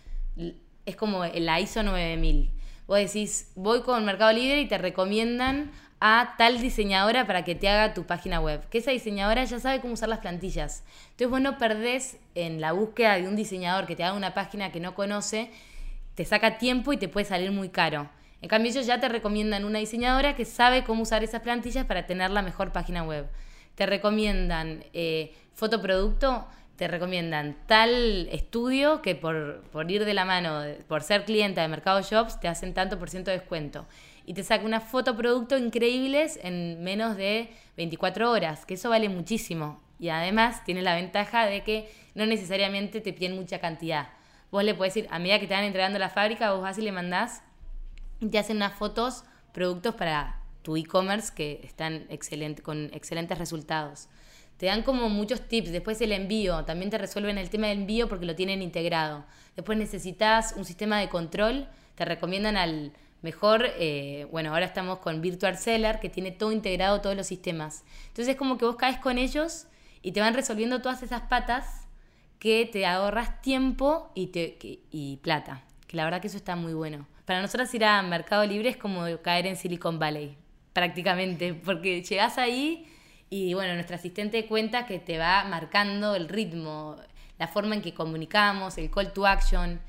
Es 0.86 0.94
como 0.94 1.24
la 1.24 1.60
ISO 1.60 1.82
9000. 1.82 2.50
Vos 2.86 2.98
decís, 2.98 3.50
voy 3.56 3.82
con 3.82 4.04
Mercado 4.04 4.32
Libre 4.32 4.60
y 4.60 4.68
te 4.68 4.78
recomiendan 4.78 5.72
a 6.04 6.34
tal 6.36 6.60
diseñadora 6.60 7.26
para 7.26 7.44
que 7.44 7.54
te 7.54 7.68
haga 7.68 7.94
tu 7.94 8.04
página 8.04 8.40
web. 8.40 8.68
Que 8.68 8.78
esa 8.78 8.90
diseñadora 8.90 9.44
ya 9.44 9.60
sabe 9.60 9.80
cómo 9.80 9.94
usar 9.94 10.08
las 10.08 10.18
plantillas. 10.18 10.84
Entonces 11.10 11.30
vos 11.30 11.40
no 11.40 11.58
perdés 11.58 12.16
en 12.34 12.60
la 12.60 12.72
búsqueda 12.72 13.14
de 13.14 13.28
un 13.28 13.36
diseñador 13.36 13.86
que 13.86 13.96
te 13.96 14.04
haga 14.04 14.16
una 14.16 14.34
página 14.34 14.72
que 14.72 14.80
no 14.80 14.94
conoce, 14.94 15.50
te 16.14 16.24
saca 16.24 16.58
tiempo 16.58 16.92
y 16.92 16.96
te 16.96 17.08
puede 17.08 17.26
salir 17.26 17.52
muy 17.52 17.68
caro. 17.68 18.10
En 18.40 18.48
cambio 18.48 18.70
ellos 18.72 18.86
ya 18.86 18.98
te 18.98 19.08
recomiendan 19.08 19.64
una 19.64 19.78
diseñadora 19.78 20.34
que 20.34 20.44
sabe 20.44 20.82
cómo 20.82 21.02
usar 21.02 21.22
esas 21.22 21.42
plantillas 21.42 21.86
para 21.86 22.06
tener 22.06 22.30
la 22.30 22.42
mejor 22.42 22.72
página 22.72 23.04
web 23.04 23.26
te 23.74 23.86
recomiendan 23.86 24.84
eh, 24.92 25.34
fotoproducto, 25.54 26.46
te 26.76 26.88
recomiendan 26.88 27.56
tal 27.66 28.28
estudio 28.30 29.02
que 29.02 29.14
por, 29.14 29.62
por 29.72 29.90
ir 29.90 30.04
de 30.04 30.14
la 30.14 30.24
mano, 30.24 30.62
por 30.88 31.02
ser 31.02 31.24
clienta 31.24 31.62
de 31.62 31.68
Mercado 31.68 32.00
Shops, 32.02 32.40
te 32.40 32.48
hacen 32.48 32.74
tanto 32.74 32.98
por 32.98 33.10
ciento 33.10 33.30
de 33.30 33.38
descuento. 33.38 33.86
Y 34.26 34.34
te 34.34 34.44
saca 34.44 34.64
unas 34.64 34.84
fotoproductos 34.84 35.60
increíbles 35.60 36.38
en 36.42 36.82
menos 36.82 37.16
de 37.16 37.50
24 37.76 38.30
horas, 38.30 38.64
que 38.66 38.74
eso 38.74 38.90
vale 38.90 39.08
muchísimo. 39.08 39.80
Y 39.98 40.08
además 40.08 40.64
tiene 40.64 40.82
la 40.82 40.94
ventaja 40.94 41.46
de 41.46 41.62
que 41.62 41.90
no 42.14 42.26
necesariamente 42.26 43.00
te 43.00 43.12
piden 43.12 43.36
mucha 43.36 43.58
cantidad. 43.58 44.08
Vos 44.50 44.64
le 44.64 44.74
puedes 44.74 44.94
decir, 44.94 45.08
a 45.10 45.18
medida 45.18 45.40
que 45.40 45.46
te 45.46 45.54
van 45.54 45.64
entregando 45.64 45.98
la 45.98 46.10
fábrica, 46.10 46.52
vos 46.52 46.62
vas 46.62 46.78
y 46.78 46.82
le 46.82 46.92
mandás 46.92 47.42
y 48.20 48.28
te 48.28 48.38
hacen 48.38 48.56
unas 48.56 48.74
fotos, 48.74 49.24
productos 49.52 49.94
para 49.94 50.40
tu 50.62 50.76
e-commerce 50.76 51.32
que 51.34 51.60
están 51.64 52.06
excelente, 52.08 52.62
con 52.62 52.90
excelentes 52.92 53.38
resultados. 53.38 54.08
Te 54.56 54.66
dan 54.66 54.82
como 54.82 55.08
muchos 55.08 55.48
tips. 55.48 55.72
Después 55.72 56.00
el 56.00 56.12
envío, 56.12 56.64
también 56.64 56.90
te 56.90 56.98
resuelven 56.98 57.38
el 57.38 57.50
tema 57.50 57.66
del 57.66 57.80
envío 57.80 58.08
porque 58.08 58.26
lo 58.26 58.36
tienen 58.36 58.62
integrado. 58.62 59.24
Después 59.56 59.76
necesitas 59.76 60.54
un 60.56 60.64
sistema 60.64 61.00
de 61.00 61.08
control, 61.08 61.68
te 61.96 62.04
recomiendan 62.04 62.56
al 62.56 62.92
mejor, 63.22 63.66
eh, 63.78 64.26
bueno, 64.30 64.52
ahora 64.52 64.66
estamos 64.66 64.98
con 64.98 65.20
Virtual 65.20 65.56
Seller 65.56 66.00
que 66.00 66.10
tiene 66.10 66.30
todo 66.30 66.52
integrado, 66.52 67.00
todos 67.00 67.16
los 67.16 67.26
sistemas. 67.26 67.84
Entonces 68.08 68.28
es 68.28 68.36
como 68.36 68.58
que 68.58 68.64
vos 68.64 68.76
caes 68.76 68.98
con 68.98 69.18
ellos 69.18 69.66
y 70.02 70.12
te 70.12 70.20
van 70.20 70.34
resolviendo 70.34 70.82
todas 70.82 71.02
esas 71.02 71.22
patas 71.22 71.86
que 72.38 72.68
te 72.70 72.86
ahorras 72.86 73.40
tiempo 73.40 74.10
y, 74.14 74.28
te, 74.28 74.58
y 74.90 75.18
plata. 75.18 75.62
Que 75.86 75.96
la 75.96 76.04
verdad 76.04 76.20
que 76.20 76.26
eso 76.26 76.36
está 76.36 76.56
muy 76.56 76.74
bueno. 76.74 77.06
Para 77.24 77.40
nosotros 77.40 77.72
ir 77.74 77.84
a 77.84 78.02
Mercado 78.02 78.44
Libre 78.44 78.68
es 78.68 78.76
como 78.76 79.04
caer 79.22 79.46
en 79.46 79.56
Silicon 79.56 79.98
Valley 79.98 80.36
prácticamente, 80.72 81.54
porque 81.54 82.02
llegas 82.02 82.38
ahí 82.38 82.88
y 83.30 83.54
bueno, 83.54 83.74
nuestro 83.74 83.96
asistente 83.96 84.46
cuenta 84.46 84.86
que 84.86 84.98
te 84.98 85.18
va 85.18 85.44
marcando 85.44 86.14
el 86.14 86.28
ritmo, 86.28 86.96
la 87.38 87.48
forma 87.48 87.74
en 87.74 87.82
que 87.82 87.94
comunicamos, 87.94 88.76
el 88.78 88.90
call 88.90 89.12
to 89.12 89.26
action. 89.26 89.80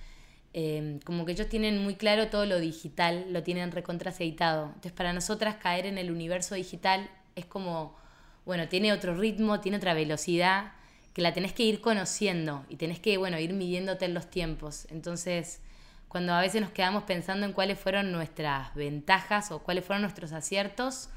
Em, 0.53 1.00
como 1.00 1.25
que 1.25 1.31
ellos 1.31 1.50
tienen 1.50 1.83
muy 1.83 1.95
claro 1.95 2.27
todo 2.27 2.45
lo 2.45 2.60
digital, 2.60 3.25
lo 3.31 3.41
tienen 3.41 3.72
recontraceitado. 3.72 4.67
Entonces, 4.67 4.91
para 4.91 5.12
nosotras 5.12 5.55
caer 5.55 5.88
en 5.88 5.98
el 5.98 6.12
universo 6.12 6.53
digital 6.53 7.10
es 7.36 7.45
como, 7.45 7.98
bueno, 8.45 8.67
tiene 8.67 8.93
otro 8.93 9.15
ritmo, 9.15 9.60
tiene 9.60 9.77
otra 9.77 9.95
velocidad, 9.95 10.74
que 11.13 11.22
la 11.24 11.33
tenés 11.33 11.53
que 11.53 11.63
ir 11.63 11.81
conociendo 11.81 12.65
y 12.69 12.75
tenés 12.75 13.00
que, 13.00 13.17
bueno, 13.17 13.39
ir 13.39 13.53
midiéndote 13.53 14.05
en 14.05 14.13
los 14.13 14.29
tiempos. 14.29 14.88
Entonces, 14.91 15.60
cuando 16.07 16.33
a 16.33 16.41
veces 16.41 16.62
nos 16.62 16.72
quedamos 16.72 17.03
pensando 17.03 17.45
en 17.48 17.53
cuáles 17.53 17.79
fueron 17.79 18.12
nuestras 18.12 18.74
ventajas 18.75 19.51
o 19.51 19.60
cuáles 19.60 19.83
fueron 19.83 20.03
nuestros 20.03 20.31
aciertos, 20.33 21.10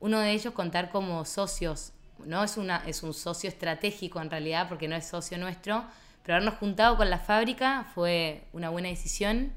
uno 0.00 0.18
de 0.18 0.32
ellos 0.32 0.52
contar 0.52 0.90
como 0.90 1.24
socios, 1.24 1.92
no 2.24 2.42
es, 2.42 2.56
una, 2.56 2.82
es 2.86 3.04
un 3.04 3.14
socio 3.14 3.48
estratégico 3.48 4.20
en 4.20 4.30
realidad 4.30 4.68
porque 4.68 4.88
no 4.88 4.96
es 4.96 5.06
socio 5.06 5.38
nuestro, 5.38 5.84
pero 6.22 6.36
habernos 6.36 6.58
juntado 6.58 6.96
con 6.96 7.10
la 7.10 7.18
fábrica 7.18 7.86
fue 7.94 8.44
una 8.52 8.70
buena 8.70 8.88
decisión 8.88 9.52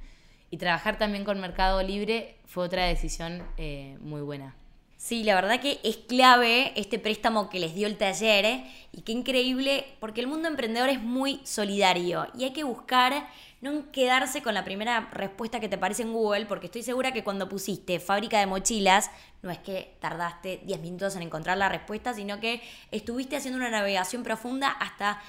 y 0.49 0.57
trabajar 0.57 0.97
también 0.97 1.23
con 1.23 1.39
Mercado 1.39 1.81
Libre 1.81 2.35
fue 2.45 2.65
otra 2.65 2.85
decisión 2.85 3.43
eh, 3.57 3.97
muy 4.01 4.21
buena. 4.21 4.55
Sí, 5.03 5.25
la 5.25 5.35
verdad 5.35 5.59
que 5.59 5.81
es 5.83 5.97
clave 5.97 6.71
este 6.79 6.97
préstamo 6.97 7.49
que 7.49 7.59
les 7.59 7.75
dio 7.75 7.87
el 7.87 7.97
taller 7.97 8.45
¿eh? 8.45 8.71
y 8.93 9.01
qué 9.01 9.11
increíble 9.11 9.85
porque 9.99 10.21
el 10.21 10.27
mundo 10.27 10.47
emprendedor 10.47 10.87
es 10.87 11.01
muy 11.01 11.41
solidario 11.43 12.27
y 12.37 12.45
hay 12.45 12.53
que 12.53 12.63
buscar 12.63 13.27
no 13.59 13.91
quedarse 13.91 14.41
con 14.41 14.53
la 14.53 14.63
primera 14.63 15.09
respuesta 15.11 15.59
que 15.59 15.67
te 15.67 15.75
aparece 15.75 16.03
en 16.03 16.13
Google 16.13 16.45
porque 16.45 16.67
estoy 16.67 16.83
segura 16.83 17.11
que 17.11 17.23
cuando 17.23 17.49
pusiste 17.49 17.99
fábrica 17.99 18.39
de 18.39 18.45
mochilas 18.45 19.11
no 19.41 19.51
es 19.51 19.57
que 19.57 19.97
tardaste 19.99 20.61
10 20.63 20.79
minutos 20.79 21.17
en 21.17 21.23
encontrar 21.23 21.57
la 21.57 21.67
respuesta, 21.67 22.13
sino 22.13 22.39
que 22.39 22.61
estuviste 22.91 23.35
haciendo 23.35 23.59
una 23.59 23.69
navegación 23.69 24.23
profunda 24.23 24.69
hasta 24.69 25.21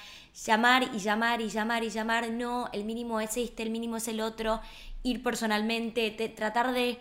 llamar 0.43 0.89
y 0.93 0.99
llamar 0.99 1.41
y 1.41 1.49
llamar 1.49 1.83
y 1.83 1.89
llamar, 1.89 2.29
no, 2.29 2.69
el 2.73 2.83
mínimo 2.83 3.21
es 3.21 3.37
este, 3.37 3.63
el 3.63 3.69
mínimo 3.69 3.97
es 3.97 4.07
el 4.07 4.21
otro, 4.21 4.61
ir 5.03 5.23
personalmente, 5.23 6.11
tratar 6.11 6.73
de 6.73 6.97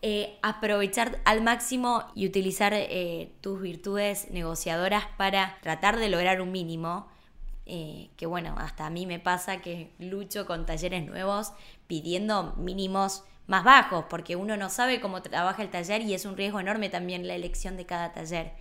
eh, 0.00 0.38
aprovechar 0.42 1.20
al 1.24 1.42
máximo 1.42 2.04
y 2.14 2.26
utilizar 2.26 2.72
eh, 2.74 3.30
tus 3.40 3.60
virtudes 3.60 4.30
negociadoras 4.30 5.04
para 5.16 5.58
tratar 5.60 5.98
de 5.98 6.08
lograr 6.08 6.40
un 6.40 6.50
mínimo. 6.50 7.08
Eh, 7.64 8.10
que 8.16 8.26
bueno, 8.26 8.56
hasta 8.58 8.86
a 8.86 8.90
mí 8.90 9.06
me 9.06 9.20
pasa 9.20 9.62
que 9.62 9.92
lucho 10.00 10.46
con 10.46 10.66
talleres 10.66 11.06
nuevos 11.06 11.52
pidiendo 11.86 12.54
mínimos 12.56 13.22
más 13.46 13.62
bajos, 13.62 14.06
porque 14.10 14.34
uno 14.34 14.56
no 14.56 14.68
sabe 14.70 15.00
cómo 15.00 15.22
trabaja 15.22 15.62
el 15.62 15.70
taller 15.70 16.02
y 16.02 16.14
es 16.14 16.24
un 16.24 16.36
riesgo 16.36 16.58
enorme 16.58 16.90
también 16.90 17.28
la 17.28 17.34
elección 17.34 17.76
de 17.76 17.86
cada 17.86 18.12
taller. 18.12 18.52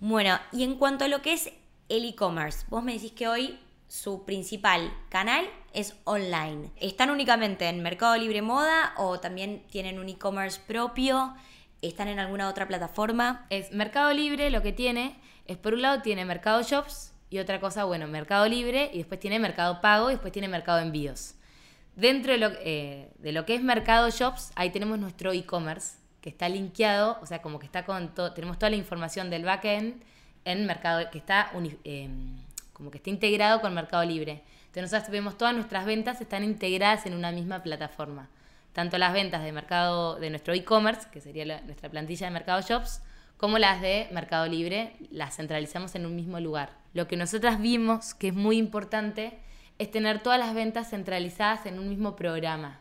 Bueno, 0.00 0.38
y 0.50 0.64
en 0.64 0.76
cuanto 0.76 1.04
a 1.04 1.08
lo 1.08 1.22
que 1.22 1.34
es 1.34 1.52
el 1.88 2.04
e-commerce, 2.04 2.66
vos 2.68 2.82
me 2.82 2.94
decís 2.94 3.12
que 3.12 3.28
hoy 3.28 3.58
su 3.88 4.24
principal 4.24 4.92
canal 5.08 5.46
es 5.72 5.94
online. 6.04 6.70
¿Están 6.76 7.10
únicamente 7.10 7.68
en 7.68 7.82
Mercado 7.82 8.16
Libre 8.16 8.42
Moda 8.42 8.94
o 8.96 9.20
también 9.20 9.62
tienen 9.70 9.98
un 9.98 10.08
e-commerce 10.08 10.60
propio? 10.66 11.34
¿Están 11.82 12.08
en 12.08 12.18
alguna 12.18 12.48
otra 12.48 12.66
plataforma? 12.66 13.46
Es 13.50 13.72
Mercado 13.72 14.12
Libre 14.12 14.50
lo 14.50 14.62
que 14.62 14.72
tiene 14.72 15.16
es 15.46 15.58
por 15.58 15.74
un 15.74 15.82
lado 15.82 16.02
tiene 16.02 16.24
Mercado 16.24 16.62
Shops 16.62 17.12
y 17.30 17.38
otra 17.38 17.60
cosa, 17.60 17.84
bueno, 17.84 18.06
Mercado 18.06 18.46
Libre 18.48 18.90
y 18.92 18.98
después 18.98 19.20
tiene 19.20 19.38
Mercado 19.38 19.80
Pago 19.80 20.10
y 20.10 20.14
después 20.14 20.32
tiene 20.32 20.48
Mercado 20.48 20.78
Envíos. 20.78 21.34
Dentro 21.96 22.32
de 22.32 22.38
lo, 22.38 22.50
eh, 22.60 23.10
de 23.18 23.32
lo 23.32 23.44
que 23.44 23.54
es 23.54 23.62
Mercado 23.62 24.08
Shops, 24.10 24.52
ahí 24.56 24.70
tenemos 24.70 24.98
nuestro 24.98 25.32
e-commerce 25.32 25.98
que 26.20 26.30
está 26.30 26.48
linkeado, 26.48 27.18
o 27.20 27.26
sea, 27.26 27.42
como 27.42 27.58
que 27.58 27.66
está 27.66 27.84
con 27.84 28.14
todo, 28.14 28.32
tenemos 28.32 28.58
toda 28.58 28.70
la 28.70 28.76
información 28.76 29.28
del 29.30 29.44
backend 29.44 30.02
en 30.44 30.66
Mercado, 30.66 31.10
que 31.10 31.18
está 31.18 31.50
eh, 31.84 32.08
como 32.72 32.90
que 32.90 32.98
está 32.98 33.10
integrado 33.10 33.60
con 33.60 33.74
Mercado 33.74 34.04
Libre. 34.04 34.42
Entonces 34.66 34.92
nosotros 34.92 35.10
vemos 35.12 35.38
todas 35.38 35.54
nuestras 35.54 35.86
ventas 35.86 36.20
están 36.20 36.42
integradas 36.42 37.06
en 37.06 37.14
una 37.14 37.30
misma 37.30 37.62
plataforma. 37.62 38.28
Tanto 38.72 38.98
las 38.98 39.12
ventas 39.12 39.44
de 39.44 39.52
mercado 39.52 40.16
de 40.18 40.30
nuestro 40.30 40.52
e-commerce, 40.52 41.08
que 41.12 41.20
sería 41.20 41.60
nuestra 41.62 41.88
plantilla 41.88 42.26
de 42.26 42.32
Mercado 42.32 42.60
Shops, 42.60 43.00
como 43.36 43.58
las 43.58 43.80
de 43.80 44.08
Mercado 44.10 44.46
Libre, 44.46 44.96
las 45.10 45.36
centralizamos 45.36 45.94
en 45.94 46.06
un 46.06 46.16
mismo 46.16 46.40
lugar. 46.40 46.70
Lo 46.92 47.06
que 47.06 47.16
nosotras 47.16 47.60
vimos 47.60 48.14
que 48.14 48.28
es 48.28 48.34
muy 48.34 48.56
importante 48.56 49.38
es 49.78 49.90
tener 49.90 50.22
todas 50.22 50.38
las 50.38 50.54
ventas 50.54 50.90
centralizadas 50.90 51.66
en 51.66 51.78
un 51.78 51.88
mismo 51.88 52.16
programa 52.16 52.80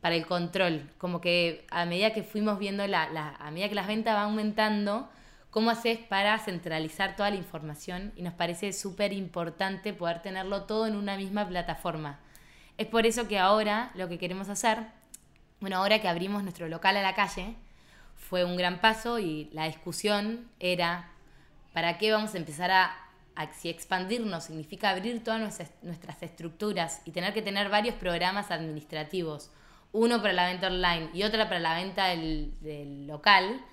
para 0.00 0.14
el 0.14 0.26
control. 0.26 0.90
Como 0.98 1.20
que 1.20 1.66
a 1.70 1.84
medida 1.84 2.12
que 2.12 2.22
fuimos 2.22 2.58
viendo, 2.58 2.86
la, 2.86 3.36
a 3.38 3.50
medida 3.50 3.68
que 3.68 3.74
las 3.74 3.86
ventas 3.86 4.14
van 4.14 4.24
aumentando, 4.24 5.08
cómo 5.54 5.70
haces 5.70 6.00
para 6.00 6.36
centralizar 6.40 7.14
toda 7.14 7.30
la 7.30 7.36
información 7.36 8.12
y 8.16 8.22
nos 8.22 8.34
parece 8.34 8.72
súper 8.72 9.12
importante 9.12 9.92
poder 9.92 10.20
tenerlo 10.20 10.64
todo 10.64 10.88
en 10.88 10.96
una 10.96 11.16
misma 11.16 11.46
plataforma. 11.46 12.18
Es 12.76 12.88
por 12.88 13.06
eso 13.06 13.28
que 13.28 13.38
ahora 13.38 13.92
lo 13.94 14.08
que 14.08 14.18
queremos 14.18 14.48
hacer, 14.48 14.80
bueno, 15.60 15.76
ahora 15.76 16.00
que 16.00 16.08
abrimos 16.08 16.42
nuestro 16.42 16.66
local 16.66 16.96
a 16.96 17.02
la 17.02 17.14
calle, 17.14 17.54
fue 18.16 18.44
un 18.44 18.56
gran 18.56 18.80
paso 18.80 19.20
y 19.20 19.48
la 19.52 19.66
discusión 19.66 20.50
era, 20.58 21.08
¿para 21.72 21.98
qué 21.98 22.10
vamos 22.10 22.34
a 22.34 22.38
empezar 22.38 22.72
a, 22.72 22.96
si 23.56 23.68
expandirnos 23.68 24.42
significa 24.42 24.90
abrir 24.90 25.22
todas 25.22 25.40
nuestras, 25.82 26.20
estructuras 26.20 27.00
y 27.04 27.12
tener 27.12 27.32
que 27.32 27.42
tener 27.42 27.68
varios 27.68 27.94
programas 27.94 28.50
administrativos, 28.50 29.52
uno 29.92 30.20
para 30.20 30.32
la 30.32 30.48
venta 30.48 30.66
online 30.66 31.10
y 31.14 31.22
otro 31.22 31.44
para 31.44 31.60
la 31.60 31.76
venta 31.76 32.08
del 32.08 33.06
local? 33.06 33.64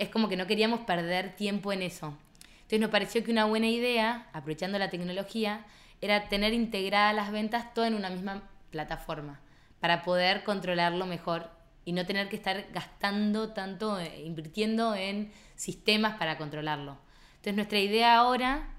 Es 0.00 0.08
como 0.08 0.28
que 0.28 0.36
no 0.36 0.46
queríamos 0.46 0.80
perder 0.80 1.36
tiempo 1.36 1.72
en 1.72 1.82
eso. 1.82 2.16
Entonces 2.62 2.80
nos 2.80 2.90
pareció 2.90 3.22
que 3.22 3.30
una 3.30 3.44
buena 3.44 3.68
idea, 3.68 4.28
aprovechando 4.32 4.78
la 4.78 4.88
tecnología, 4.88 5.66
era 6.00 6.28
tener 6.28 6.54
integradas 6.54 7.14
las 7.14 7.30
ventas 7.30 7.74
todo 7.74 7.84
en 7.84 7.94
una 7.94 8.08
misma 8.08 8.42
plataforma 8.70 9.40
para 9.78 10.02
poder 10.02 10.42
controlarlo 10.42 11.04
mejor 11.04 11.50
y 11.84 11.92
no 11.92 12.06
tener 12.06 12.30
que 12.30 12.36
estar 12.36 12.66
gastando 12.72 13.52
tanto, 13.52 14.00
eh, 14.00 14.22
invirtiendo 14.24 14.94
en 14.94 15.32
sistemas 15.54 16.16
para 16.16 16.38
controlarlo. 16.38 16.96
Entonces 17.32 17.56
nuestra 17.56 17.78
idea 17.78 18.16
ahora, 18.16 18.74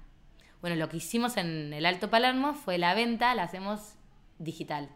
bueno, 0.60 0.74
lo 0.74 0.88
que 0.88 0.96
hicimos 0.96 1.36
en 1.36 1.72
el 1.72 1.86
Alto 1.86 2.10
Palermo 2.10 2.54
fue 2.54 2.78
la 2.78 2.94
venta, 2.94 3.32
la 3.36 3.44
hacemos 3.44 3.94
digital. 4.38 4.88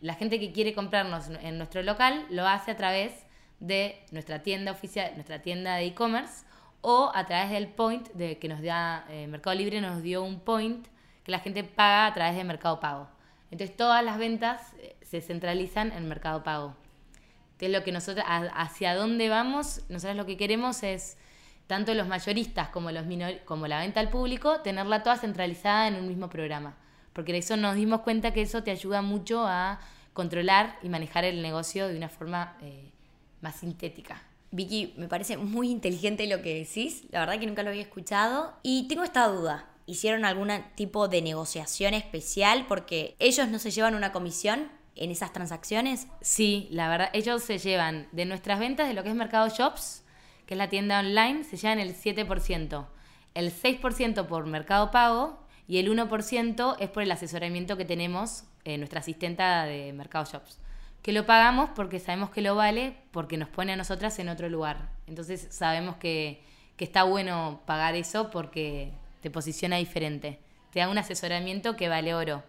La 0.00 0.14
gente 0.14 0.38
que 0.38 0.52
quiere 0.52 0.74
comprarnos 0.74 1.28
en 1.28 1.56
nuestro 1.56 1.82
local 1.82 2.26
lo 2.28 2.46
hace 2.46 2.72
a 2.72 2.76
través 2.76 3.14
de 3.62 4.04
nuestra 4.10 4.42
tienda 4.42 4.72
oficial, 4.72 5.12
nuestra 5.14 5.40
tienda 5.40 5.76
de 5.76 5.86
e-commerce, 5.86 6.44
o 6.80 7.12
a 7.14 7.24
través 7.26 7.50
del 7.52 7.68
point 7.68 8.08
de 8.12 8.38
que 8.38 8.48
nos 8.48 8.60
da 8.60 9.06
eh, 9.08 9.28
Mercado 9.28 9.56
Libre, 9.56 9.80
nos 9.80 10.02
dio 10.02 10.24
un 10.24 10.40
point 10.40 10.84
que 11.22 11.30
la 11.30 11.38
gente 11.38 11.62
paga 11.62 12.06
a 12.06 12.12
través 12.12 12.34
de 12.34 12.42
Mercado 12.42 12.80
Pago. 12.80 13.08
Entonces 13.52 13.76
todas 13.76 14.04
las 14.04 14.18
ventas 14.18 14.72
eh, 14.80 14.96
se 15.02 15.20
centralizan 15.20 15.92
en 15.92 16.08
Mercado 16.08 16.42
Pago. 16.42 16.74
Que 17.56 17.68
lo 17.68 17.84
que 17.84 17.92
nosotros, 17.92 18.26
hacia 18.26 18.96
dónde 18.96 19.28
vamos, 19.28 19.82
nosotros 19.88 20.16
lo 20.16 20.26
que 20.26 20.36
queremos 20.36 20.82
es, 20.82 21.16
tanto 21.68 21.94
los 21.94 22.08
mayoristas 22.08 22.68
como, 22.70 22.90
los 22.90 23.04
como 23.44 23.68
la 23.68 23.78
venta 23.78 24.00
al 24.00 24.08
público, 24.08 24.60
tenerla 24.62 25.04
toda 25.04 25.16
centralizada 25.16 25.86
en 25.86 25.94
un 25.94 26.08
mismo 26.08 26.28
programa. 26.28 26.74
Porque 27.12 27.36
eso 27.36 27.56
nos 27.56 27.76
dimos 27.76 28.00
cuenta 28.00 28.32
que 28.32 28.42
eso 28.42 28.64
te 28.64 28.72
ayuda 28.72 29.02
mucho 29.02 29.46
a 29.46 29.78
controlar 30.12 30.76
y 30.82 30.88
manejar 30.88 31.24
el 31.24 31.42
negocio 31.42 31.86
de 31.86 31.96
una 31.96 32.08
forma 32.08 32.56
eh, 32.60 32.90
más 33.42 33.56
sintética. 33.56 34.22
Vicky, 34.52 34.92
me 34.98 35.08
parece 35.08 35.38
muy 35.38 35.70
inteligente 35.70 36.26
lo 36.26 36.42
que 36.42 36.54
decís, 36.54 37.04
la 37.10 37.20
verdad 37.20 37.38
que 37.40 37.46
nunca 37.46 37.62
lo 37.62 37.70
había 37.70 37.82
escuchado 37.82 38.54
y 38.62 38.86
tengo 38.86 39.02
esta 39.02 39.26
duda. 39.26 39.68
¿Hicieron 39.86 40.24
algún 40.24 40.50
tipo 40.76 41.08
de 41.08 41.22
negociación 41.22 41.94
especial 41.94 42.66
porque 42.68 43.16
ellos 43.18 43.48
no 43.48 43.58
se 43.58 43.70
llevan 43.70 43.94
una 43.94 44.12
comisión 44.12 44.70
en 44.94 45.10
esas 45.10 45.32
transacciones? 45.32 46.06
Sí, 46.20 46.68
la 46.70 46.88
verdad, 46.88 47.10
ellos 47.14 47.42
se 47.42 47.58
llevan 47.58 48.08
de 48.12 48.26
nuestras 48.26 48.60
ventas 48.60 48.88
de 48.88 48.94
lo 48.94 49.02
que 49.02 49.08
es 49.08 49.14
Mercado 49.14 49.48
Shops, 49.48 50.04
que 50.46 50.54
es 50.54 50.58
la 50.58 50.68
tienda 50.68 51.00
online, 51.00 51.44
se 51.44 51.56
llevan 51.56 51.80
el 51.80 51.96
7%, 51.96 52.86
el 53.34 53.52
6% 53.52 54.26
por 54.26 54.46
Mercado 54.46 54.90
Pago 54.90 55.40
y 55.66 55.78
el 55.78 55.90
1% 55.90 56.76
es 56.78 56.90
por 56.90 57.02
el 57.02 57.10
asesoramiento 57.10 57.78
que 57.78 57.86
tenemos 57.86 58.44
en 58.64 58.80
nuestra 58.80 59.00
asistenta 59.00 59.64
de 59.64 59.94
Mercado 59.94 60.26
Shops 60.30 60.61
que 61.02 61.12
lo 61.12 61.26
pagamos 61.26 61.70
porque 61.74 61.98
sabemos 61.98 62.30
que 62.30 62.40
lo 62.40 62.54
vale, 62.54 62.94
porque 63.10 63.36
nos 63.36 63.48
pone 63.48 63.72
a 63.72 63.76
nosotras 63.76 64.18
en 64.18 64.28
otro 64.28 64.48
lugar. 64.48 64.88
Entonces 65.06 65.48
sabemos 65.50 65.96
que, 65.96 66.40
está 66.78 67.04
bueno 67.04 67.60
pagar 67.64 67.94
eso 67.94 68.28
porque 68.32 68.90
te 69.20 69.30
posiciona 69.30 69.76
diferente. 69.76 70.40
Te 70.72 70.80
da 70.80 70.88
un 70.88 70.98
asesoramiento 70.98 71.76
que 71.76 71.88
vale 71.88 72.12
oro. 72.12 72.42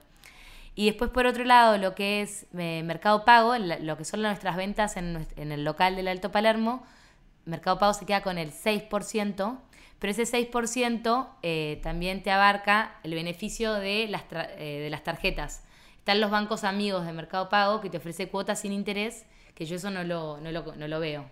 Y 0.73 0.87
después, 0.87 1.11
por 1.11 1.27
otro 1.27 1.43
lado, 1.43 1.77
lo 1.77 1.93
que 1.93 2.23
es 2.23 2.47
eh, 2.57 2.81
Mercado 2.83 3.25
Pago, 3.25 3.55
lo 3.55 3.95
que 3.95 4.05
son 4.05 4.23
nuestras 4.23 4.55
ventas 4.55 4.97
en, 4.97 5.27
el 5.37 5.63
local 5.63 5.95
del 5.95 6.07
Alto 6.07 6.31
Palermo, 6.31 6.83
Mercado 7.45 7.77
Pago 7.77 7.93
se 7.93 8.07
queda 8.07 8.23
con 8.23 8.39
el 8.39 8.51
6%, 8.51 9.59
pero 9.99 10.11
ese 10.11 10.23
6% 10.23 11.27
eh, 11.43 11.79
también 11.83 12.23
te 12.23 12.31
abarca 12.31 12.95
el 13.03 13.13
beneficio 13.13 13.73
de 13.73 14.07
las, 14.07 14.23
eh, 14.31 14.79
de 14.81 14.89
las 14.89 15.03
tarjetas. 15.03 15.61
Están 16.03 16.19
los 16.19 16.31
bancos 16.31 16.65
amigos 16.65 17.05
de 17.05 17.13
Mercado 17.13 17.47
Pago 17.47 17.79
que 17.79 17.89
te 17.89 17.95
ofrece 17.95 18.27
cuotas 18.27 18.59
sin 18.59 18.73
interés, 18.73 19.25
que 19.55 19.65
yo 19.65 19.77
eso 19.77 19.89
no 19.89 20.03
lo, 20.03 20.37
no 20.41 20.51
lo, 20.51 20.99
veo. 20.99 21.29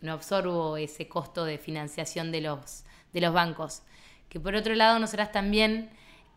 No 0.00 0.14
absorbo 0.14 0.78
ese 0.78 1.08
costo 1.08 1.44
de 1.44 1.58
financiación 1.58 2.32
de 2.32 2.40
los, 2.40 2.84
de 3.12 3.20
los 3.20 3.34
bancos. 3.34 3.82
Que 4.30 4.40
por 4.40 4.54
otro 4.54 4.74
lado, 4.74 4.98
nosotras 4.98 5.30
también 5.30 5.90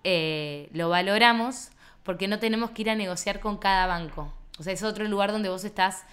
eh, 0.03 0.67
lo 0.73 0.89
valoramos 0.89 1.69
porque 2.03 2.27
no 2.27 2.39
tenemos 2.39 2.71
que 2.71 2.81
ir 2.81 2.89
a 2.89 2.95
negociar 2.95 3.39
con 3.39 3.55
cada 3.55 3.87
banco. 3.87 4.33
O 4.59 4.63
sea, 4.63 4.73
es 4.73 4.83
otro 4.83 5.05
lugar 5.05 5.31
donde 5.31 5.47
vos 5.47 5.63
estás, 5.63 6.03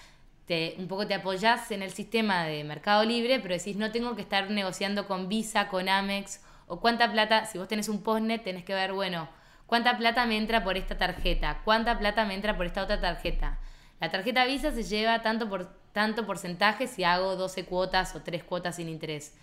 te, 0.45 0.75
un 0.77 0.87
poco 0.87 1.07
te 1.07 1.13
apoyás 1.13 1.71
en 1.71 1.83
el 1.83 1.91
sistema 1.91 2.45
de 2.45 2.63
Mercado 2.63 3.03
Libre, 3.03 3.41
pero 3.41 3.53
decís, 3.53 3.75
no 3.75 3.91
tengo 3.91 4.15
que 4.15 4.21
estar 4.21 4.49
negociando 4.49 5.07
con 5.07 5.27
Visa, 5.27 5.67
con 5.67 5.89
Amex, 5.89 6.39
o 6.67 6.79
cuánta 6.79 7.11
plata, 7.11 7.45
si 7.47 7.57
vos 7.57 7.67
tenés 7.67 7.89
un 7.89 8.01
postnet, 8.01 8.45
tenés 8.45 8.63
que 8.63 8.73
ver, 8.73 8.93
bueno, 8.93 9.27
¿Cuánta 9.67 9.97
plata 9.97 10.25
me 10.25 10.37
entra 10.37 10.63
por 10.63 10.77
esta 10.77 10.97
tarjeta? 10.97 11.61
¿Cuánta 11.63 11.97
plata 11.97 12.25
me 12.25 12.35
entra 12.35 12.55
por 12.55 12.65
esta 12.65 12.83
otra 12.83 13.01
tarjeta? 13.01 13.59
La 13.99 14.11
tarjeta 14.11 14.45
Visa 14.45 14.71
se 14.71 14.83
lleva 14.83 15.21
tanto 15.21 15.49
por 15.49 15.73
tanto 15.91 16.25
porcentaje 16.25 16.87
si 16.87 17.03
hago 17.03 17.35
12 17.35 17.65
cuotas 17.65 18.15
o 18.15 18.21
3 18.21 18.43
cuotas 18.43 18.75
sin 18.75 18.89
interés. 18.89 19.33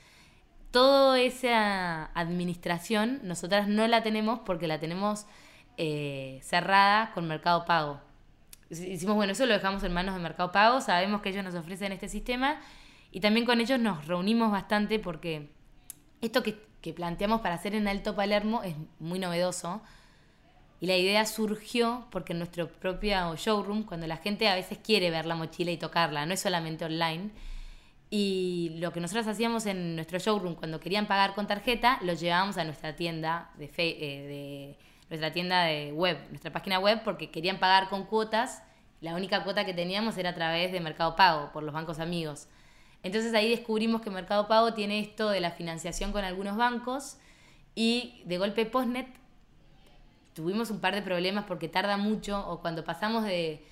Toda 0.71 1.19
esa 1.19 2.07
administración 2.15 3.21
nosotras 3.23 3.69
no 3.69 3.87
la 3.89 4.03
tenemos 4.03 4.41
porque 4.41 4.67
la 4.67 4.79
tenemos 4.79 5.27
eh, 5.77 6.39
cerrada 6.43 7.13
con 7.13 7.27
Mercado 7.27 7.65
Pago. 7.65 8.01
Hicimos, 8.71 9.17
bueno, 9.17 9.33
eso 9.33 9.45
lo 9.47 9.55
dejamos 9.55 9.83
en 9.83 9.93
manos 9.93 10.15
de 10.15 10.21
Mercado 10.21 10.53
Pago, 10.53 10.81
sabemos 10.81 11.21
que 11.21 11.31
ellos 11.31 11.45
nos 11.45 11.55
ofrecen 11.55 11.93
este 11.93 12.09
sistema 12.09 12.61
y 13.11 13.21
también 13.21 13.45
con 13.45 13.61
ellos 13.61 13.79
nos 13.81 14.07
reunimos 14.07 14.51
bastante 14.51 14.99
porque 14.99 15.51
esto 16.21 16.43
que, 16.43 16.59
que 16.81 16.93
planteamos 16.93 17.41
para 17.41 17.55
hacer 17.57 17.75
en 17.75 17.89
Alto 17.89 18.15
Palermo 18.15 18.63
es 18.63 18.77
muy 18.99 19.19
novedoso 19.19 19.83
y 20.83 20.87
la 20.89 20.97
idea 20.97 21.25
surgió 21.27 22.09
porque 22.11 22.33
en 22.33 22.41
nuestro 22.41 22.67
propio 22.67 23.37
showroom, 23.37 23.85
cuando 23.85 24.09
la 24.09 24.17
gente 24.17 24.49
a 24.49 24.57
veces 24.57 24.79
quiere 24.79 25.13
ver 25.13 25.27
la 25.27 25.37
mochila 25.37 25.71
y 25.71 25.77
tocarla, 25.77 26.27
no 26.27 26.35
es 26.35 26.41
solamente 26.41 26.85
online, 26.85 27.31
y 28.11 28.73
lo 28.81 28.93
que 28.93 28.99
nosotros 28.99 29.29
hacíamos 29.29 29.65
en 29.67 29.95
nuestro 29.95 30.19
showroom, 30.19 30.57
cuando 30.57 30.81
querían 30.81 31.07
pagar 31.07 31.37
con 31.37 31.47
tarjeta, 31.47 32.01
lo 32.03 32.15
llevábamos 32.15 32.59
a 32.59 32.65
nuestra 32.65 32.97
tienda 32.97 33.53
eh, 33.61 33.69
de 33.79 34.77
nuestra 35.09 35.33
tienda 35.33 35.63
de 35.63 35.93
web, 35.93 36.19
nuestra 36.31 36.53
página 36.53 36.81
web, 36.81 37.03
porque 37.05 37.31
querían 37.31 37.61
pagar 37.61 37.89
con 37.89 38.05
cuotas. 38.05 38.65
La 39.01 39.15
única 39.15 39.45
cuota 39.45 39.65
que 39.65 39.75
teníamos 39.75 40.19
era 40.19 40.31
a 40.31 40.35
través 40.35 40.73
de 40.73 40.81
Mercado 40.81 41.15
Pago, 41.15 41.53
por 41.53 41.63
los 41.63 41.73
bancos 41.73 42.01
amigos. 42.01 42.49
Entonces 43.05 43.33
ahí 43.35 43.49
descubrimos 43.49 44.01
que 44.01 44.11
Mercado 44.11 44.49
Pago 44.49 44.75
tiene 44.75 44.99
esto 44.99 45.31
de 45.31 45.41
la 45.41 45.53
financiación 45.53 46.11
con 46.11 46.25
algunos 46.25 46.57
bancos 46.57 47.19
y 47.77 48.21
de 48.27 48.39
golpe 48.39 48.67
Postnet 48.67 49.22
tuvimos 50.35 50.71
un 50.71 50.81
par 50.81 50.95
de 50.95 51.03
problemas 51.03 51.45
porque 51.45 51.69
tarda 51.69 51.97
mucho, 51.97 52.47
o 52.49 52.61
cuando 52.61 52.85
pasamos 52.85 53.25
de, 53.25 53.65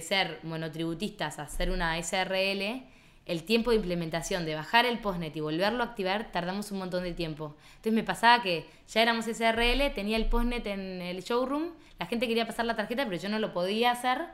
ser 0.00 0.40
monotributistas 0.42 1.38
a 1.38 1.46
ser 1.48 1.70
una 1.70 2.00
SRL, 2.02 2.82
el 3.26 3.44
tiempo 3.44 3.70
de 3.70 3.76
implementación, 3.76 4.44
de 4.44 4.54
bajar 4.54 4.86
el 4.86 4.98
postnet 4.98 5.34
y 5.36 5.40
volverlo 5.40 5.82
a 5.82 5.86
activar, 5.86 6.30
tardamos 6.30 6.70
un 6.72 6.78
montón 6.78 7.02
de 7.02 7.12
tiempo. 7.12 7.56
Entonces 7.76 7.92
me 7.92 8.02
pasaba 8.02 8.42
que 8.42 8.66
ya 8.88 9.02
éramos 9.02 9.26
SRL, 9.26 9.92
tenía 9.94 10.16
el 10.16 10.26
postnet 10.26 10.66
en 10.66 11.00
el 11.00 11.22
showroom, 11.22 11.70
la 11.98 12.06
gente 12.06 12.28
quería 12.28 12.46
pasar 12.46 12.66
la 12.66 12.76
tarjeta, 12.76 13.04
pero 13.04 13.20
yo 13.20 13.28
no 13.28 13.38
lo 13.38 13.52
podía 13.52 13.92
hacer 13.92 14.26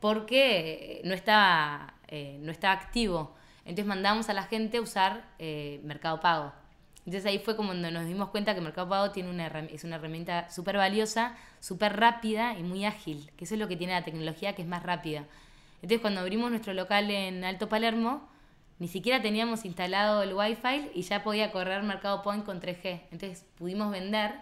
porque 0.00 1.00
no 1.04 1.14
estaba, 1.14 1.94
eh, 2.08 2.38
no 2.40 2.50
estaba 2.50 2.74
activo. 2.74 3.34
Entonces 3.60 3.86
mandamos 3.86 4.30
a 4.30 4.32
la 4.32 4.44
gente 4.44 4.80
usar 4.80 5.24
eh, 5.38 5.80
Mercado 5.84 6.20
Pago. 6.20 6.52
Entonces 7.08 7.24
ahí 7.24 7.38
fue 7.38 7.56
como 7.56 7.70
cuando 7.70 7.90
nos 7.90 8.04
dimos 8.04 8.28
cuenta 8.28 8.54
que 8.54 8.60
Mercado 8.60 8.86
Pago 8.86 9.12
tiene 9.12 9.30
una 9.30 9.46
es 9.46 9.82
una 9.82 9.96
herramienta 9.96 10.50
súper 10.50 10.76
valiosa, 10.76 11.34
súper 11.58 11.96
rápida 11.96 12.58
y 12.58 12.62
muy 12.62 12.84
ágil, 12.84 13.30
que 13.38 13.46
eso 13.46 13.54
es 13.54 13.60
lo 13.60 13.66
que 13.66 13.78
tiene 13.78 13.94
la 13.94 14.04
tecnología, 14.04 14.54
que 14.54 14.60
es 14.60 14.68
más 14.68 14.82
rápida. 14.82 15.24
Entonces 15.76 16.02
cuando 16.02 16.20
abrimos 16.20 16.50
nuestro 16.50 16.74
local 16.74 17.10
en 17.10 17.44
Alto 17.44 17.66
Palermo, 17.70 18.28
ni 18.78 18.88
siquiera 18.88 19.22
teníamos 19.22 19.64
instalado 19.64 20.22
el 20.22 20.34
Wi-Fi 20.34 20.90
y 20.94 21.00
ya 21.00 21.22
podía 21.22 21.50
correr 21.50 21.82
Mercado 21.82 22.22
Point 22.22 22.44
con 22.44 22.60
3G. 22.60 23.00
Entonces 23.10 23.46
pudimos 23.56 23.90
vender 23.90 24.34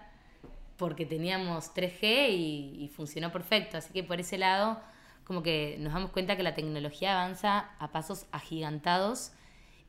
porque 0.77 1.07
teníamos 1.07 1.73
3G 1.73 2.31
y, 2.31 2.85
y 2.85 2.89
funcionó 2.89 3.31
perfecto. 3.31 3.79
Así 3.79 3.93
que 3.93 4.03
por 4.03 4.19
ese 4.19 4.39
lado, 4.39 4.81
como 5.23 5.45
que 5.45 5.77
nos 5.79 5.93
damos 5.93 6.11
cuenta 6.11 6.37
que 6.37 6.43
la 6.43 6.55
tecnología 6.55 7.13
avanza 7.13 7.71
a 7.79 7.93
pasos 7.93 8.27
agigantados 8.33 9.31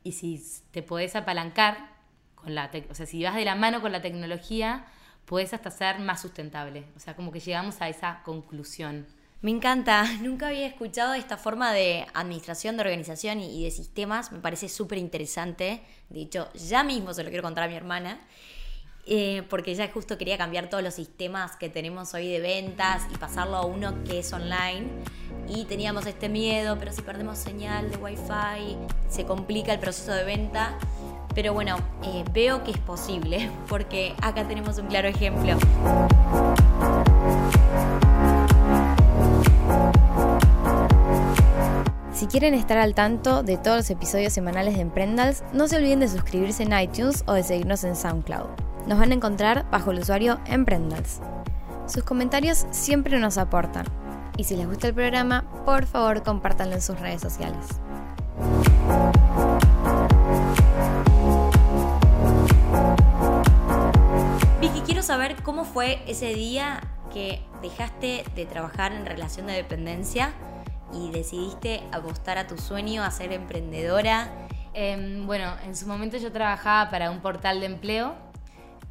y 0.04 0.12
si 0.12 0.40
te 0.70 0.84
podés 0.84 1.16
apalancar 1.16 1.97
con 2.42 2.54
la 2.54 2.70
o 2.90 2.94
sea, 2.94 3.06
si 3.06 3.22
vas 3.22 3.34
de 3.34 3.44
la 3.44 3.54
mano 3.54 3.80
con 3.80 3.92
la 3.92 4.02
tecnología, 4.02 4.86
puedes 5.24 5.52
hasta 5.52 5.70
ser 5.70 5.98
más 6.00 6.20
sustentable. 6.22 6.86
O 6.96 7.00
sea, 7.00 7.14
como 7.14 7.30
que 7.30 7.40
llegamos 7.40 7.80
a 7.80 7.88
esa 7.88 8.22
conclusión. 8.24 9.06
Me 9.40 9.52
encanta, 9.52 10.04
nunca 10.20 10.48
había 10.48 10.66
escuchado 10.66 11.14
esta 11.14 11.36
forma 11.36 11.72
de 11.72 12.06
administración, 12.14 12.76
de 12.76 12.82
organización 12.82 13.40
y 13.40 13.62
de 13.62 13.70
sistemas, 13.70 14.32
me 14.32 14.40
parece 14.40 14.68
súper 14.68 14.98
interesante. 14.98 15.82
De 16.08 16.22
hecho, 16.22 16.52
ya 16.54 16.82
mismo 16.82 17.14
se 17.14 17.22
lo 17.22 17.28
quiero 17.28 17.44
contar 17.44 17.64
a 17.64 17.68
mi 17.68 17.74
hermana, 17.74 18.20
eh, 19.06 19.42
porque 19.48 19.70
ella 19.70 19.88
justo 19.92 20.18
quería 20.18 20.36
cambiar 20.36 20.68
todos 20.68 20.82
los 20.82 20.94
sistemas 20.94 21.56
que 21.56 21.68
tenemos 21.68 22.12
hoy 22.14 22.28
de 22.28 22.40
ventas 22.40 23.06
y 23.14 23.16
pasarlo 23.16 23.56
a 23.56 23.64
uno 23.64 24.02
que 24.04 24.18
es 24.18 24.32
online. 24.32 24.88
Y 25.48 25.64
teníamos 25.64 26.04
este 26.06 26.28
miedo, 26.28 26.76
pero 26.78 26.92
si 26.92 27.00
perdemos 27.00 27.38
señal 27.38 27.90
de 27.90 27.96
wifi, 27.96 28.76
se 29.08 29.24
complica 29.24 29.72
el 29.72 29.78
proceso 29.78 30.12
de 30.12 30.24
venta. 30.24 30.76
Pero 31.38 31.54
bueno, 31.54 31.76
eh, 32.02 32.24
veo 32.32 32.64
que 32.64 32.72
es 32.72 32.78
posible, 32.78 33.48
porque 33.68 34.12
acá 34.22 34.48
tenemos 34.48 34.76
un 34.78 34.88
claro 34.88 35.06
ejemplo. 35.06 35.56
Si 42.12 42.26
quieren 42.26 42.54
estar 42.54 42.76
al 42.76 42.96
tanto 42.96 43.44
de 43.44 43.56
todos 43.56 43.76
los 43.76 43.90
episodios 43.90 44.32
semanales 44.32 44.74
de 44.74 44.80
Emprendals, 44.80 45.44
no 45.52 45.68
se 45.68 45.76
olviden 45.76 46.00
de 46.00 46.08
suscribirse 46.08 46.64
en 46.64 46.76
iTunes 46.76 47.22
o 47.28 47.34
de 47.34 47.44
seguirnos 47.44 47.84
en 47.84 47.94
SoundCloud. 47.94 48.48
Nos 48.88 48.98
van 48.98 49.12
a 49.12 49.14
encontrar 49.14 49.64
bajo 49.70 49.92
el 49.92 50.00
usuario 50.00 50.40
Emprendals. 50.44 51.20
Sus 51.86 52.02
comentarios 52.02 52.66
siempre 52.72 53.20
nos 53.20 53.38
aportan. 53.38 53.86
Y 54.36 54.42
si 54.42 54.56
les 54.56 54.66
gusta 54.66 54.88
el 54.88 54.94
programa, 54.94 55.44
por 55.64 55.86
favor 55.86 56.24
compártanlo 56.24 56.74
en 56.74 56.82
sus 56.82 56.98
redes 56.98 57.20
sociales. 57.20 57.64
Saber 65.08 65.42
cómo 65.42 65.64
fue 65.64 66.02
ese 66.06 66.34
día 66.34 66.82
que 67.10 67.40
dejaste 67.62 68.24
de 68.34 68.44
trabajar 68.44 68.92
en 68.92 69.06
relación 69.06 69.46
de 69.46 69.54
dependencia 69.54 70.34
y 70.92 71.10
decidiste 71.10 71.82
apostar 71.92 72.36
a 72.36 72.46
tu 72.46 72.58
sueño, 72.58 73.02
a 73.02 73.10
ser 73.10 73.32
emprendedora. 73.32 74.30
Em, 74.74 75.26
bueno, 75.26 75.50
en 75.64 75.74
su 75.76 75.86
momento 75.86 76.18
yo 76.18 76.30
trabajaba 76.30 76.90
para 76.90 77.10
un 77.10 77.20
portal 77.20 77.60
de 77.60 77.66
empleo 77.66 78.16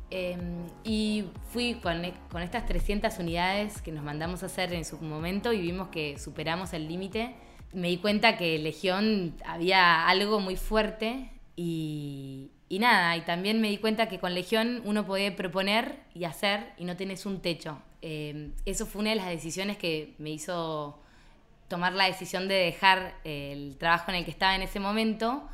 em, 0.10 0.66
y 0.84 1.26
fui 1.52 1.76
con, 1.76 2.02
con, 2.32 2.42
estas 2.42 2.66
300 2.66 3.20
unidades 3.20 3.84
que 3.84 3.92
nos 3.92 4.04
mandamos 4.04 4.42
a 4.42 4.48
hacer 4.48 4.74
en 4.74 4.86
su 4.86 4.98
momento 5.00 5.54
y 5.54 5.62
vimos 5.62 5.90
que 5.90 6.18
superamos 6.18 6.74
el 6.74 6.88
límite. 6.88 7.36
Me 7.74 7.90
di 7.90 7.98
cuenta 7.98 8.38
que 8.38 8.58
Legión 8.58 9.36
había 9.46 10.08
algo 10.08 10.40
muy 10.40 10.56
fuerte 10.56 11.30
y, 11.56 12.50
y 12.70 12.80
nada, 12.80 13.16
y 13.16 13.22
también 13.22 13.62
me 13.62 13.70
di 13.70 13.78
cuenta 13.78 14.10
que 14.10 14.20
con 14.20 14.34
Legión 14.34 14.82
uno 14.84 15.06
puede 15.06 15.32
proponer 15.32 16.00
y 16.14 16.26
hacer 16.26 16.74
y 16.78 16.86
no 16.86 16.98
tenés 16.98 17.26
un 17.26 17.42
techo. 17.42 17.82
Eh, 18.02 18.52
eso 18.66 18.86
fue 18.86 19.02
una 19.02 19.12
de 19.12 19.16
las 19.16 19.30
decisiones 19.30 19.78
que 19.78 20.16
me 20.18 20.32
hizo 20.32 21.02
tomar 21.68 21.94
la 21.94 22.06
decisión 22.06 22.48
de 22.48 22.56
dejar 22.56 23.16
el 23.24 23.78
trabajo 23.78 24.12
en 24.12 24.18
el 24.18 24.26
que 24.26 24.32
estaba 24.32 24.56
en 24.56 24.62
ese 24.62 24.80
momento, 24.80 25.48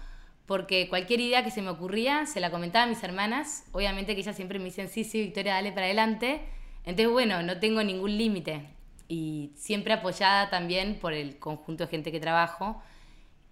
porque 0.46 0.90
cualquier 0.90 1.20
idea 1.20 1.44
que 1.44 1.52
se 1.52 1.62
me 1.62 1.70
ocurría 1.70 2.26
se 2.26 2.40
la 2.40 2.52
comentaba 2.52 2.86
a 2.86 2.88
mis 2.88 3.04
hermanas. 3.04 3.66
Obviamente 3.72 4.14
que 4.14 4.22
ellas 4.22 4.36
siempre 4.36 4.60
me 4.60 4.66
dicen, 4.66 4.90
sí, 4.90 5.04
sí, 5.04 5.22
Victoria, 5.22 5.54
dale 5.54 5.72
para 5.72 5.86
adelante. 5.86 6.42
Entonces, 6.84 7.12
bueno, 7.12 7.42
no 7.44 7.60
tengo 7.60 7.84
ningún 7.84 8.18
límite. 8.18 8.70
Y 9.08 9.52
siempre 9.56 9.94
apoyada 9.94 10.50
también 10.50 10.96
por 11.00 11.14
el 11.14 11.40
conjunto 11.40 11.86
de 11.86 11.92
gente 11.92 12.12
que 12.12 12.20
trabajo, 12.20 12.82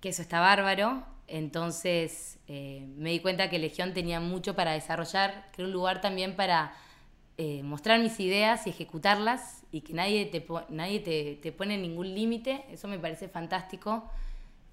que 0.02 0.10
eso 0.10 0.22
está 0.22 0.40
bárbaro. 0.42 1.06
Entonces 1.32 2.40
eh, 2.48 2.86
me 2.98 3.12
di 3.12 3.20
cuenta 3.20 3.50
que 3.50 3.58
Legión 3.58 3.94
tenía 3.94 4.20
mucho 4.20 4.54
para 4.54 4.74
desarrollar, 4.74 5.50
que 5.54 5.62
era 5.62 5.68
un 5.68 5.74
lugar 5.74 6.02
también 6.02 6.36
para 6.36 6.74
eh, 7.38 7.64
mostrar 7.64 8.02
mis 8.02 8.20
ideas 8.20 8.68
y 8.68 8.72
ejecutarlas 8.72 9.64
y 9.72 9.82
que 9.82 9.94
nadie 9.94 10.26
te, 10.26 10.46
nadie 10.70 11.00
te, 11.00 11.40
te 11.42 11.52
pone 11.54 11.78
ningún 11.78 12.14
límite. 12.14 12.66
Eso 12.70 12.90
me 12.90 13.00
parece 13.00 13.30
fantástico. 13.30 14.10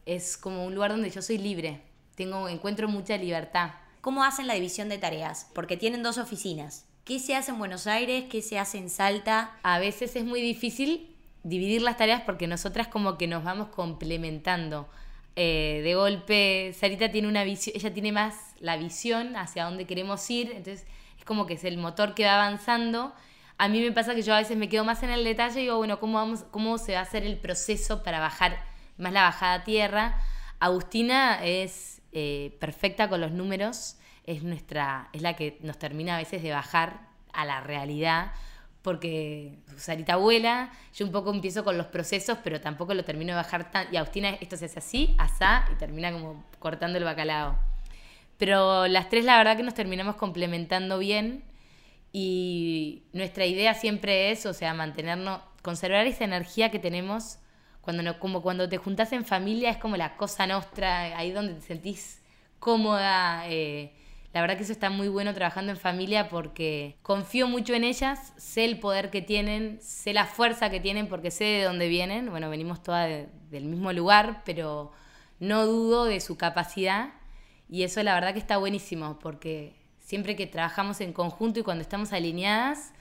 Es 0.04 0.36
como 0.36 0.66
un 0.66 0.74
lugar 0.74 0.90
donde 0.90 1.10
yo 1.10 1.22
soy 1.22 1.38
libre, 1.38 1.80
tengo, 2.16 2.48
encuentro 2.48 2.88
mucha 2.88 3.16
libertad. 3.16 3.70
¿Cómo 4.00 4.24
hacen 4.24 4.48
la 4.48 4.54
división 4.54 4.88
de 4.88 4.98
tareas? 4.98 5.48
Porque 5.54 5.76
tienen 5.76 6.02
dos 6.02 6.18
oficinas. 6.18 6.86
¿Qué 7.04 7.20
se 7.20 7.36
hace 7.36 7.52
en 7.52 7.58
Buenos 7.58 7.86
Aires? 7.86 8.24
¿Qué 8.28 8.42
se 8.42 8.58
hace 8.58 8.78
en 8.78 8.90
Salta? 8.90 9.56
A 9.62 9.78
veces 9.78 10.16
es 10.16 10.24
muy 10.24 10.42
difícil 10.42 11.14
dividir 11.44 11.82
las 11.82 11.96
tareas 11.96 12.22
porque 12.22 12.48
nosotras 12.48 12.88
como 12.88 13.16
que 13.16 13.28
nos 13.28 13.44
vamos 13.44 13.68
complementando. 13.68 14.88
Eh, 15.40 15.82
de 15.84 15.94
golpe, 15.94 16.72
Sarita 16.76 17.12
tiene 17.12 17.28
una 17.28 17.44
visión, 17.44 17.76
ella 17.76 17.94
tiene 17.94 18.10
más 18.10 18.34
la 18.58 18.76
visión 18.76 19.36
hacia 19.36 19.66
dónde 19.66 19.86
queremos 19.86 20.28
ir, 20.30 20.50
entonces 20.50 20.84
es 21.16 21.24
como 21.24 21.46
que 21.46 21.54
es 21.54 21.62
el 21.62 21.78
motor 21.78 22.16
que 22.16 22.24
va 22.24 22.34
avanzando. 22.34 23.14
A 23.56 23.68
mí 23.68 23.80
me 23.80 23.92
pasa 23.92 24.16
que 24.16 24.22
yo 24.22 24.34
a 24.34 24.38
veces 24.38 24.56
me 24.56 24.68
quedo 24.68 24.84
más 24.84 25.04
en 25.04 25.10
el 25.10 25.22
detalle 25.22 25.60
y 25.60 25.62
digo, 25.62 25.76
bueno, 25.76 26.00
¿cómo, 26.00 26.14
vamos, 26.14 26.44
cómo 26.50 26.76
se 26.76 26.94
va 26.94 26.98
a 26.98 27.02
hacer 27.02 27.22
el 27.22 27.36
proceso 27.36 28.02
para 28.02 28.18
bajar 28.18 28.64
más 28.96 29.12
la 29.12 29.22
bajada 29.22 29.54
a 29.54 29.62
tierra? 29.62 30.20
Agustina 30.58 31.38
es 31.44 32.02
eh, 32.10 32.56
perfecta 32.58 33.08
con 33.08 33.20
los 33.20 33.30
números, 33.30 33.96
es, 34.24 34.42
nuestra, 34.42 35.08
es 35.12 35.22
la 35.22 35.36
que 35.36 35.60
nos 35.62 35.78
termina 35.78 36.16
a 36.16 36.18
veces 36.18 36.42
de 36.42 36.50
bajar 36.50 36.98
a 37.32 37.44
la 37.44 37.60
realidad, 37.60 38.32
porque 38.88 39.58
Sarita 39.76 40.14
abuela, 40.14 40.72
yo 40.94 41.04
un 41.04 41.12
poco 41.12 41.30
empiezo 41.30 41.62
con 41.62 41.76
los 41.76 41.88
procesos, 41.88 42.38
pero 42.42 42.58
tampoco 42.58 42.94
lo 42.94 43.04
termino 43.04 43.32
de 43.32 43.36
bajar 43.36 43.70
tan... 43.70 43.86
Y 43.92 43.98
Agustina, 43.98 44.30
esto 44.40 44.56
se 44.56 44.64
hace 44.64 44.78
así, 44.78 45.14
asá, 45.18 45.68
y 45.70 45.74
termina 45.74 46.10
como 46.10 46.42
cortando 46.58 46.96
el 46.96 47.04
bacalao. 47.04 47.58
Pero 48.38 48.86
las 48.86 49.10
tres 49.10 49.26
la 49.26 49.36
verdad 49.36 49.58
que 49.58 49.62
nos 49.62 49.74
terminamos 49.74 50.16
complementando 50.16 50.98
bien 50.98 51.44
y 52.12 53.02
nuestra 53.12 53.44
idea 53.44 53.74
siempre 53.74 54.30
es, 54.30 54.46
o 54.46 54.54
sea, 54.54 54.72
mantenernos, 54.72 55.42
conservar 55.60 56.06
esa 56.06 56.24
energía 56.24 56.70
que 56.70 56.78
tenemos 56.78 57.40
cuando 57.82 58.02
no, 58.02 58.18
como 58.18 58.40
cuando 58.40 58.70
te 58.70 58.78
juntas 58.78 59.12
en 59.12 59.26
familia 59.26 59.68
es 59.68 59.76
como 59.76 59.98
la 59.98 60.16
cosa 60.16 60.46
nostra, 60.46 61.14
ahí 61.18 61.30
donde 61.30 61.52
te 61.52 61.60
sentís 61.60 62.22
cómoda. 62.58 63.42
Eh, 63.50 63.92
la 64.32 64.40
verdad 64.42 64.56
que 64.56 64.62
eso 64.62 64.72
está 64.72 64.90
muy 64.90 65.08
bueno 65.08 65.32
trabajando 65.34 65.72
en 65.72 65.78
familia 65.78 66.28
porque 66.28 66.96
confío 67.02 67.48
mucho 67.48 67.74
en 67.74 67.84
ellas, 67.84 68.34
sé 68.36 68.64
el 68.64 68.78
poder 68.78 69.10
que 69.10 69.22
tienen, 69.22 69.78
sé 69.80 70.12
la 70.12 70.26
fuerza 70.26 70.70
que 70.70 70.80
tienen 70.80 71.08
porque 71.08 71.30
sé 71.30 71.44
de 71.44 71.64
dónde 71.64 71.88
vienen. 71.88 72.30
Bueno, 72.30 72.50
venimos 72.50 72.82
todas 72.82 73.26
del 73.50 73.64
mismo 73.64 73.92
lugar, 73.92 74.42
pero 74.44 74.92
no 75.40 75.66
dudo 75.66 76.04
de 76.04 76.20
su 76.20 76.36
capacidad 76.36 77.14
y 77.68 77.82
eso 77.82 78.02
la 78.02 78.14
verdad 78.14 78.32
que 78.32 78.38
está 78.38 78.58
buenísimo 78.58 79.18
porque 79.18 79.74
siempre 79.98 80.36
que 80.36 80.46
trabajamos 80.46 81.00
en 81.00 81.12
conjunto 81.12 81.60
y 81.60 81.62
cuando 81.62 81.82
estamos 81.82 82.12
alineadas, 82.12 82.92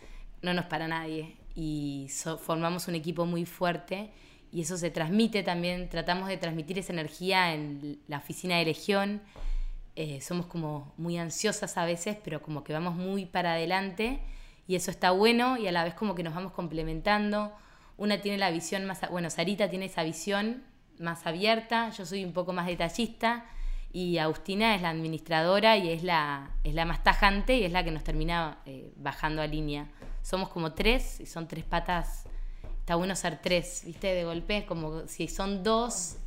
no 0.41 0.53
nos 0.53 0.65
para 0.65 0.87
nadie 0.87 1.35
y 1.55 2.07
formamos 2.39 2.87
un 2.87 2.95
equipo 2.95 3.25
muy 3.25 3.45
fuerte 3.45 4.11
y 4.51 4.61
eso 4.61 4.77
se 4.77 4.91
transmite 4.91 5.43
también, 5.43 5.89
tratamos 5.89 6.29
de 6.29 6.37
transmitir 6.37 6.79
esa 6.79 6.93
energía 6.93 7.53
en 7.53 7.99
la 8.07 8.17
oficina 8.17 8.57
de 8.57 8.65
Legión. 8.65 9.21
Eh, 9.99 10.21
somos 10.21 10.45
como 10.45 10.93
muy 10.95 11.17
ansiosas 11.17 11.75
a 11.75 11.83
veces, 11.83 12.17
pero 12.23 12.39
como 12.39 12.63
que 12.63 12.71
vamos 12.71 12.93
muy 12.93 13.25
para 13.25 13.53
adelante 13.53 14.19
y 14.67 14.75
eso 14.75 14.91
está 14.91 15.09
bueno 15.09 15.57
y 15.57 15.67
a 15.67 15.71
la 15.71 15.83
vez 15.83 15.95
como 15.95 16.13
que 16.13 16.21
nos 16.21 16.35
vamos 16.35 16.51
complementando. 16.51 17.51
Una 17.97 18.21
tiene 18.21 18.37
la 18.37 18.51
visión 18.51 18.85
más, 18.85 19.01
bueno, 19.09 19.31
Sarita 19.31 19.71
tiene 19.71 19.85
esa 19.85 20.03
visión 20.03 20.63
más 20.99 21.25
abierta, 21.25 21.89
yo 21.89 22.05
soy 22.05 22.23
un 22.23 22.31
poco 22.31 22.53
más 22.53 22.67
detallista 22.67 23.47
y 23.91 24.19
Agustina 24.19 24.75
es 24.75 24.83
la 24.83 24.91
administradora 24.91 25.77
y 25.77 25.89
es 25.89 26.03
la, 26.03 26.51
es 26.63 26.75
la 26.75 26.85
más 26.85 27.03
tajante 27.03 27.57
y 27.57 27.63
es 27.63 27.71
la 27.71 27.83
que 27.83 27.89
nos 27.89 28.03
termina 28.03 28.59
eh, 28.67 28.93
bajando 28.97 29.41
a 29.41 29.47
línea. 29.47 29.89
Somos 30.21 30.49
como 30.49 30.73
tres 30.73 31.19
y 31.21 31.25
son 31.25 31.47
tres 31.47 31.63
patas 31.63 32.27
está 32.81 32.95
bueno 32.95 33.15
ser 33.15 33.39
tres, 33.41 33.81
¿viste? 33.83 34.13
De 34.13 34.25
golpe, 34.25 34.67
como 34.67 35.07
si 35.07 35.27
son 35.27 35.63
dos. 35.63 36.17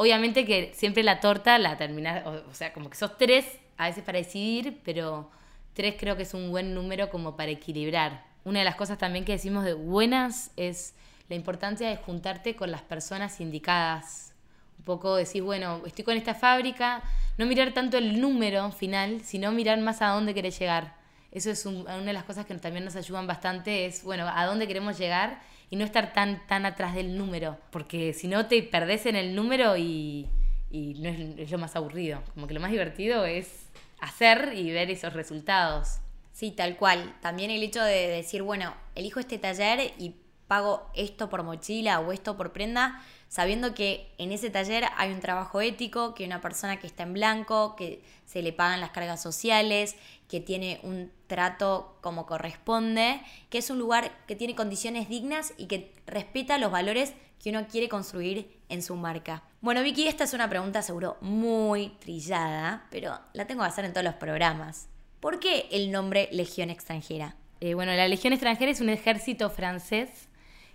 Obviamente 0.00 0.46
que 0.46 0.72
siempre 0.74 1.02
la 1.02 1.20
torta 1.20 1.58
la 1.58 1.76
terminas, 1.76 2.26
o, 2.26 2.54
sea, 2.54 2.72
como 2.72 2.88
que 2.88 2.96
sos 2.96 3.18
tres 3.18 3.44
a 3.76 3.84
veces 3.84 4.02
para 4.02 4.16
decidir, 4.16 4.80
pero 4.82 5.30
tres 5.74 5.96
creo 5.98 6.16
que 6.16 6.22
es 6.22 6.32
un 6.32 6.50
buen 6.50 6.72
número 6.72 7.10
como 7.10 7.36
para 7.36 7.50
equilibrar. 7.50 8.24
Una 8.42 8.60
de 8.60 8.64
las 8.64 8.76
cosas 8.76 8.96
también 8.96 9.26
que 9.26 9.32
decimos 9.32 9.62
de 9.62 9.74
buenas 9.74 10.52
es 10.56 10.94
la 11.28 11.36
importancia 11.36 11.86
de 11.86 11.98
juntarte 11.98 12.56
con 12.56 12.70
las 12.70 12.80
personas 12.80 13.42
indicadas. 13.42 14.32
Un 14.78 14.86
poco 14.86 15.16
decir, 15.16 15.42
bueno, 15.42 15.82
estoy 15.84 16.02
con 16.02 16.16
esta 16.16 16.34
fábrica, 16.34 17.02
no 17.36 17.44
mirar 17.44 17.74
tanto 17.74 17.98
el 17.98 18.22
número 18.22 18.72
final, 18.72 19.20
sino 19.22 19.52
mirar 19.52 19.78
más 19.80 20.00
a 20.00 20.06
dónde 20.12 20.32
querés 20.32 20.58
llegar. 20.58 20.94
Eso 21.30 21.50
es 21.50 21.66
una 21.66 21.98
de 21.98 22.14
las 22.14 22.24
cosas 22.24 22.46
que 22.46 22.54
también 22.54 22.86
nos 22.86 22.96
ayudan 22.96 23.26
bastante, 23.26 23.84
es, 23.84 24.02
bueno, 24.02 24.26
a 24.26 24.46
dónde 24.46 24.66
queremos 24.66 24.96
llegar 24.96 25.42
y 25.70 25.76
no 25.76 25.84
estar 25.84 26.12
tan, 26.12 26.44
tan 26.48 26.66
atrás 26.66 26.94
del 26.94 27.16
número, 27.16 27.56
porque 27.70 28.12
si 28.12 28.26
no 28.26 28.46
te 28.46 28.62
perdés 28.62 29.06
en 29.06 29.14
el 29.14 29.36
número 29.36 29.76
y, 29.76 30.28
no 30.70 31.08
es, 31.08 31.50
lo 31.50 31.58
más 31.58 31.76
aburrido. 31.76 32.22
Como 32.34 32.46
que 32.46 32.54
lo 32.54 32.60
más 32.60 32.72
divertido 32.72 33.24
es 33.24 33.68
hacer 34.00 34.52
y 34.56 34.72
ver 34.72 34.90
esos 34.90 35.12
resultados. 35.12 35.98
Sí, 36.32 36.50
tal 36.50 36.76
cual. 36.76 37.16
También 37.20 37.50
el 37.50 37.62
hecho 37.62 37.82
de 37.82 38.08
decir, 38.08 38.42
bueno, 38.42 38.74
elijo 38.96 39.20
este 39.20 39.38
taller 39.38 39.92
y 39.98 40.16
pago 40.48 40.90
esto 40.94 41.30
por 41.30 41.44
mochila 41.44 42.00
o 42.00 42.12
esto 42.12 42.36
por 42.36 42.52
prenda, 42.52 43.04
sabiendo 43.30 43.74
que 43.74 44.12
en 44.18 44.32
ese 44.32 44.50
taller 44.50 44.84
hay 44.96 45.12
un 45.12 45.20
trabajo 45.20 45.60
ético, 45.60 46.14
que 46.14 46.26
una 46.26 46.40
persona 46.40 46.80
que 46.80 46.88
está 46.88 47.04
en 47.04 47.14
blanco, 47.14 47.76
que 47.76 48.02
se 48.26 48.42
le 48.42 48.52
pagan 48.52 48.80
las 48.80 48.90
cargas 48.90 49.22
sociales, 49.22 49.94
que 50.28 50.40
tiene 50.40 50.80
un 50.82 51.12
trato 51.28 51.96
como 52.00 52.26
corresponde, 52.26 53.22
que 53.48 53.58
es 53.58 53.70
un 53.70 53.78
lugar 53.78 54.10
que 54.26 54.34
tiene 54.34 54.56
condiciones 54.56 55.08
dignas 55.08 55.54
y 55.56 55.66
que 55.66 55.94
respeta 56.06 56.58
los 56.58 56.72
valores 56.72 57.14
que 57.40 57.50
uno 57.50 57.68
quiere 57.68 57.88
construir 57.88 58.50
en 58.68 58.82
su 58.82 58.96
marca. 58.96 59.44
Bueno, 59.60 59.82
Vicky, 59.82 60.08
esta 60.08 60.24
es 60.24 60.34
una 60.34 60.50
pregunta 60.50 60.82
seguro 60.82 61.16
muy 61.20 61.90
trillada, 62.00 62.86
pero 62.90 63.16
la 63.32 63.46
tengo 63.46 63.62
que 63.62 63.68
hacer 63.68 63.84
en 63.84 63.92
todos 63.92 64.04
los 64.04 64.14
programas. 64.14 64.88
¿Por 65.20 65.38
qué 65.38 65.68
el 65.70 65.92
nombre 65.92 66.28
Legión 66.32 66.68
extranjera? 66.68 67.36
Eh, 67.60 67.74
bueno, 67.74 67.92
la 67.92 68.08
Legión 68.08 68.32
extranjera 68.32 68.72
es 68.72 68.80
un 68.80 68.88
ejército 68.88 69.50
francés 69.50 70.29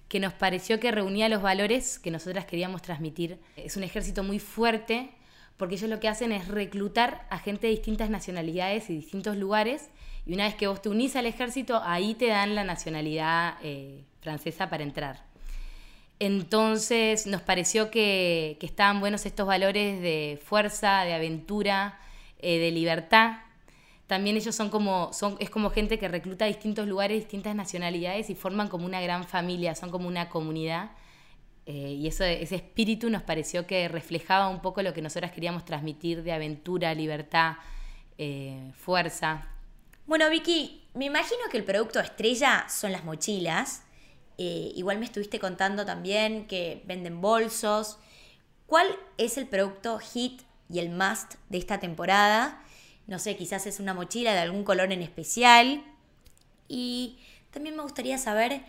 que 0.07 0.19
nos 0.19 0.33
pareció 0.33 0.79
que 0.79 0.91
reunía 0.91 1.29
los 1.29 1.41
valores 1.41 1.99
que 1.99 2.11
nosotras 2.11 2.45
queríamos 2.45 2.81
transmitir. 2.81 3.39
Es 3.55 3.75
un 3.77 3.83
ejército 3.83 4.23
muy 4.23 4.39
fuerte 4.39 5.09
porque 5.57 5.75
ellos 5.75 5.89
lo 5.89 5.99
que 5.99 6.07
hacen 6.07 6.31
es 6.31 6.47
reclutar 6.47 7.25
a 7.29 7.39
gente 7.39 7.67
de 7.67 7.71
distintas 7.71 8.09
nacionalidades 8.09 8.89
y 8.89 8.95
distintos 8.95 9.37
lugares 9.37 9.89
y 10.25 10.33
una 10.33 10.45
vez 10.45 10.55
que 10.55 10.67
vos 10.67 10.81
te 10.81 10.89
unís 10.89 11.15
al 11.15 11.27
ejército, 11.27 11.81
ahí 11.83 12.15
te 12.15 12.27
dan 12.27 12.55
la 12.55 12.63
nacionalidad 12.63 13.55
eh, 13.61 14.03
francesa 14.21 14.69
para 14.69 14.83
entrar. 14.83 15.23
Entonces 16.19 17.27
nos 17.27 17.41
pareció 17.41 17.91
que, 17.91 18.57
estaban 18.61 18.99
buenos 18.99 19.25
estos 19.25 19.45
valores 19.45 20.01
de 20.01 20.39
fuerza, 20.43 21.03
de 21.03 21.13
aventura, 21.13 21.99
eh, 22.39 22.57
de 22.57 22.71
libertad 22.71 23.44
también 24.07 24.37
ellos 24.37 24.55
son 24.55 24.69
como, 24.69 25.11
son, 25.13 25.35
es 25.39 25.49
como 25.49 25.71
gente 25.71 25.97
que 25.97 26.07
recluta 26.07 26.45
a 26.45 26.47
distintos 26.47 26.87
lugares, 26.87 27.19
distintas 27.19 27.55
nacionalidades 27.55 28.29
y 28.29 28.35
forman 28.35 28.67
como 28.67 28.85
una 28.85 29.01
gran 29.01 29.23
familia, 29.23 29.73
son 29.73 29.89
como 29.89 30.07
una 30.07 30.29
comunidad. 30.29 30.91
Eh, 31.65 31.97
y 31.99 32.07
eso, 32.07 32.23
ese 32.23 32.55
espíritu 32.55 33.09
nos 33.09 33.23
pareció 33.23 33.65
que 33.65 33.87
reflejaba 33.87 34.49
un 34.49 34.61
poco 34.61 34.83
lo 34.83 34.93
que 34.93 35.01
nosotras 35.01 35.31
queríamos 35.31 35.65
transmitir 35.65 36.21
de 36.21 36.31
aventura, 36.31 36.93
libertad, 36.93 37.55
eh, 38.19 38.71
fuerza. 38.77 39.47
Bueno, 40.05 40.29
Vicky, 40.29 40.83
me 40.93 41.05
imagino 41.05 41.41
que 41.49 41.57
el 41.57 41.63
producto 41.63 41.99
estrella 41.99 42.67
son 42.69 42.91
las 42.91 43.03
mochilas. 43.03 43.81
Eh, 44.37 44.71
igual 44.75 44.99
me 44.99 45.05
estuviste 45.05 45.39
contando 45.39 45.83
también 45.83 46.45
que 46.45 46.83
venden 46.85 47.21
bolsos. 47.21 47.97
¿Cuál 48.67 48.87
es 49.17 49.37
el 49.39 49.47
producto 49.47 49.97
hit 49.97 50.43
y 50.69 50.77
el 50.77 50.91
must 50.91 51.35
de 51.49 51.57
esta 51.57 51.79
temporada? 51.79 52.61
No 53.07 53.19
sé, 53.19 53.35
quizás 53.37 53.67
es 53.67 53.79
una 53.79 53.93
mochila 53.93 54.33
de 54.33 54.39
algún 54.39 54.63
color 54.63 54.91
en 54.91 55.01
especial. 55.01 55.83
Y 56.67 57.19
también 57.51 57.75
me 57.75 57.83
gustaría 57.83 58.17
saber 58.17 58.61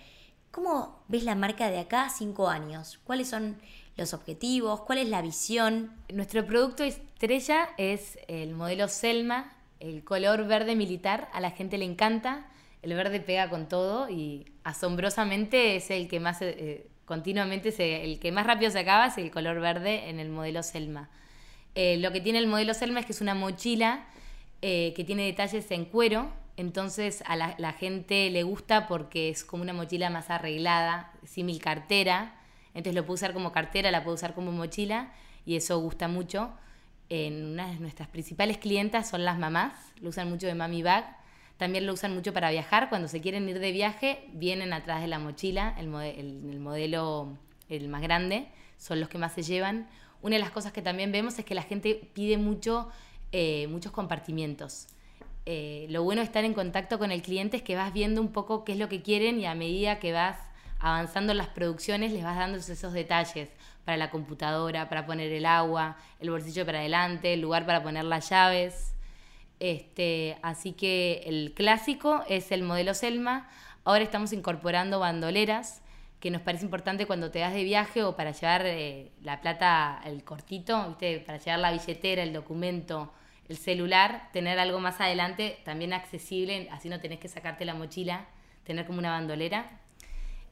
cómo 0.50 1.02
ves 1.08 1.24
la 1.24 1.34
marca 1.34 1.70
de 1.70 1.78
acá 1.78 2.04
a 2.04 2.10
cinco 2.10 2.48
años. 2.48 2.98
¿Cuáles 3.04 3.28
son 3.28 3.56
los 3.96 4.12
objetivos? 4.12 4.82
¿Cuál 4.82 4.98
es 4.98 5.08
la 5.08 5.22
visión? 5.22 5.92
Nuestro 6.12 6.44
producto 6.46 6.84
estrella 6.84 7.70
es 7.78 8.18
el 8.28 8.54
modelo 8.54 8.88
Selma, 8.88 9.52
el 9.80 10.04
color 10.04 10.46
verde 10.46 10.76
militar. 10.76 11.28
A 11.32 11.40
la 11.40 11.50
gente 11.50 11.78
le 11.78 11.86
encanta. 11.86 12.46
El 12.82 12.94
verde 12.94 13.20
pega 13.20 13.48
con 13.48 13.68
todo 13.68 14.08
y 14.10 14.46
asombrosamente 14.62 15.76
es 15.76 15.90
el 15.90 16.08
que 16.08 16.20
más 16.20 16.38
eh, 16.42 16.86
continuamente 17.04 17.72
se, 17.72 18.04
el 18.04 18.20
que 18.20 18.30
más 18.32 18.46
rápido 18.46 18.70
se 18.70 18.80
acaba 18.80 19.06
es 19.06 19.18
el 19.18 19.30
color 19.30 19.60
verde 19.60 20.08
en 20.08 20.20
el 20.20 20.28
modelo 20.28 20.62
Selma. 20.62 21.08
Eh, 21.74 21.96
lo 21.96 22.12
que 22.12 22.20
tiene 22.20 22.38
el 22.38 22.46
modelo 22.46 22.74
Selma 22.74 23.00
es 23.00 23.06
que 23.06 23.12
es 23.12 23.20
una 23.20 23.34
mochila 23.34 24.06
eh, 24.62 24.92
que 24.94 25.04
tiene 25.04 25.24
detalles 25.24 25.70
en 25.70 25.84
cuero, 25.84 26.30
entonces 26.56 27.22
a 27.26 27.36
la, 27.36 27.72
gente 27.72 28.30
le 28.30 28.42
gusta 28.42 28.86
porque 28.88 29.28
es 29.28 29.44
como 29.44 29.62
una 29.62 29.72
mochila 29.72 30.08
más 30.10 30.30
arreglada, 30.30 31.12
símil 31.24 31.60
cartera, 31.60 32.34
entonces 32.68 32.94
lo 32.94 33.02
puedo 33.02 33.14
usar 33.14 33.32
como 33.32 33.52
cartera, 33.52 33.90
la 33.90 34.02
puedo 34.02 34.14
usar 34.14 34.34
como 34.34 34.52
mochila 34.52 35.12
y 35.44 35.56
eso 35.56 35.78
gusta 35.80 36.08
mucho. 36.08 36.50
En 37.08 37.44
una 37.44 37.68
de 37.68 37.76
nuestras 37.76 38.08
principales 38.08 38.58
clientas 38.58 39.08
son 39.08 39.24
las 39.24 39.38
mamás, 39.38 39.74
lo 40.00 40.08
usan 40.08 40.28
mucho 40.30 40.46
de 40.46 40.54
mami 40.54 40.82
bag, 40.82 41.16
también 41.56 41.86
lo 41.86 41.92
usan 41.92 42.14
mucho 42.14 42.32
para 42.32 42.50
viajar, 42.50 42.88
cuando 42.88 43.08
se 43.08 43.20
quieren 43.20 43.48
ir 43.48 43.58
de 43.58 43.72
viaje 43.72 44.24
vienen 44.32 44.72
atrás 44.72 45.02
de 45.02 45.06
la 45.08 45.18
mochila, 45.18 45.74
el, 45.78 45.94
el 45.94 46.58
modelo 46.58 47.36
el 47.68 47.88
más 47.88 48.02
grande, 48.02 48.48
son 48.78 49.00
los 49.00 49.08
que 49.08 49.18
más 49.18 49.32
se 49.32 49.42
llevan. 49.42 49.88
Una 50.22 50.36
de 50.36 50.40
las 50.40 50.50
cosas 50.50 50.72
que 50.72 50.82
también 50.82 51.12
vemos 51.12 51.38
es 51.38 51.44
que 51.44 51.54
la 51.54 51.62
gente 51.62 52.10
pide 52.14 52.38
mucho, 52.38 52.88
eh, 53.32 53.66
muchos 53.68 53.92
compartimientos. 53.92 54.88
Eh, 55.44 55.86
lo 55.90 56.02
bueno 56.02 56.20
de 56.20 56.26
estar 56.26 56.44
en 56.44 56.54
contacto 56.54 56.98
con 56.98 57.12
el 57.12 57.22
cliente 57.22 57.58
es 57.58 57.62
que 57.62 57.76
vas 57.76 57.92
viendo 57.92 58.20
un 58.20 58.32
poco 58.32 58.64
qué 58.64 58.72
es 58.72 58.78
lo 58.78 58.88
que 58.88 59.02
quieren 59.02 59.38
y 59.38 59.46
a 59.46 59.54
medida 59.54 60.00
que 60.00 60.12
vas 60.12 60.38
avanzando 60.80 61.32
en 61.32 61.38
las 61.38 61.48
producciones 61.48 62.12
les 62.12 62.24
vas 62.24 62.36
dando 62.36 62.58
esos 62.58 62.92
detalles 62.92 63.48
para 63.84 63.96
la 63.96 64.10
computadora, 64.10 64.88
para 64.88 65.06
poner 65.06 65.30
el 65.32 65.46
agua, 65.46 65.96
el 66.20 66.30
bolsillo 66.30 66.66
para 66.66 66.80
adelante, 66.80 67.32
el 67.34 67.40
lugar 67.40 67.64
para 67.64 67.82
poner 67.82 68.04
las 68.04 68.28
llaves. 68.28 68.92
Este, 69.60 70.36
así 70.42 70.72
que 70.72 71.22
el 71.26 71.52
clásico 71.54 72.24
es 72.28 72.50
el 72.50 72.62
modelo 72.62 72.94
Selma. 72.94 73.48
Ahora 73.84 74.02
estamos 74.02 74.32
incorporando 74.32 74.98
bandoleras 74.98 75.80
que 76.20 76.30
nos 76.30 76.42
parece 76.42 76.64
importante 76.64 77.06
cuando 77.06 77.30
te 77.30 77.40
das 77.40 77.52
de 77.52 77.64
viaje 77.64 78.02
o 78.02 78.16
para 78.16 78.32
llevar 78.32 78.62
eh, 78.64 79.12
la 79.22 79.40
plata, 79.40 80.00
el 80.04 80.24
cortito, 80.24 80.88
¿viste? 80.88 81.20
para 81.20 81.38
llevar 81.38 81.58
la 81.60 81.72
billetera, 81.72 82.22
el 82.22 82.32
documento, 82.32 83.12
el 83.48 83.56
celular, 83.56 84.30
tener 84.32 84.58
algo 84.58 84.80
más 84.80 85.00
adelante 85.00 85.58
también 85.64 85.92
accesible, 85.92 86.68
así 86.72 86.88
no 86.88 87.00
tenés 87.00 87.18
que 87.18 87.28
sacarte 87.28 87.64
la 87.64 87.74
mochila, 87.74 88.26
tener 88.64 88.86
como 88.86 88.98
una 88.98 89.10
bandolera. 89.10 89.80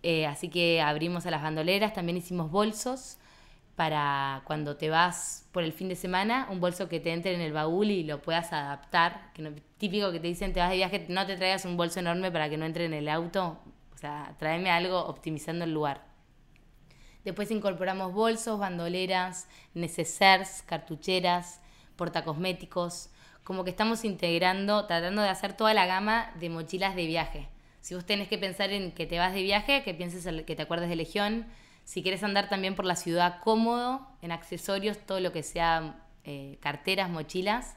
Eh, 0.03 0.27
así 0.27 0.51
que 0.51 0.83
abrimos 0.83 1.25
a 1.27 1.31
las 1.31 1.43
bandoleras, 1.43 1.95
también 1.95 2.19
hicimos 2.19 2.51
bolsos 2.51 3.17
para 3.75 4.43
cuando 4.45 4.77
te 4.77 4.91
vas 4.91 5.49
por 5.51 5.65
el 5.65 5.73
fin 5.73 5.89
de 5.89 5.97
semana, 5.97 6.47
un 6.51 6.61
bolso 6.61 6.89
que 6.89 7.01
te 7.01 7.13
entre 7.13 7.35
en 7.35 7.41
el 7.41 7.53
baúl 7.53 7.91
y 7.91 8.05
lo 8.05 8.21
puedas 8.23 8.53
adaptar. 8.53 9.33
Que 9.35 9.43
no, 9.43 9.51
típico 9.79 10.13
que 10.13 10.21
te 10.21 10.29
dicen 10.29 10.53
te 10.53 10.61
vas 10.61 10.71
de 10.71 10.77
viaje, 10.77 11.07
no 11.09 11.27
te 11.27 11.37
traigas 11.37 11.65
un 11.65 11.77
bolso 11.77 12.01
enorme 12.01 12.31
para 12.31 12.49
que 12.49 12.57
no 12.57 12.67
entre 12.67 12.85
en 12.85 12.95
el 12.95 13.09
auto, 13.09 13.59
sea, 14.39 14.77
algo 14.77 15.05
optimizando 15.07 15.65
el 15.65 15.73
lugar. 15.73 16.05
Después 17.25 17.51
incorporamos 17.51 18.13
bolsos, 18.13 18.59
bandoleras, 18.59 19.49
necesers, 19.73 20.63
cartucheras, 20.63 21.61
portacosméticos. 21.97 23.11
Como 23.45 23.65
que 23.65 23.71
estamos 23.71 24.05
integrando, 24.05 24.87
tratando 24.87 25.23
de 25.23 25.29
hacer 25.29 25.55
toda 25.55 25.75
la 25.75 25.87
gama 25.87 26.31
de 26.39 26.51
mochilas 26.51 26.95
de 26.95 27.07
viaje. 27.07 27.49
Si 27.81 27.95
vos 27.95 28.05
tenés 28.05 28.29
que 28.29 28.39
pensar 28.39 28.71
en 28.71 28.93
que 28.93 29.07
te 29.07 29.19
vas 29.19 29.35
de 29.35 29.43
viaje, 29.43 29.83
que 29.83 29.95
pienses 29.95 30.27
que 30.45 30.57
te 30.57 30.63
acuerdes 30.63 30.89
de 30.89 30.97
Legión. 30.97 31.47
Si 31.85 32.03
quieres 32.03 32.23
andar 32.23 32.49
también 32.49 32.75
por 32.75 32.87
la 32.87 32.97
ciudad 32.97 33.41
cómodo, 33.43 34.07
en 34.23 34.33
accesorios, 34.33 34.99
todo 34.99 35.21
lo 35.21 35.33
que 35.33 35.43
sea 35.43 36.03
eh, 36.25 36.59
carteras, 36.61 37.11
mochilas, 37.11 37.77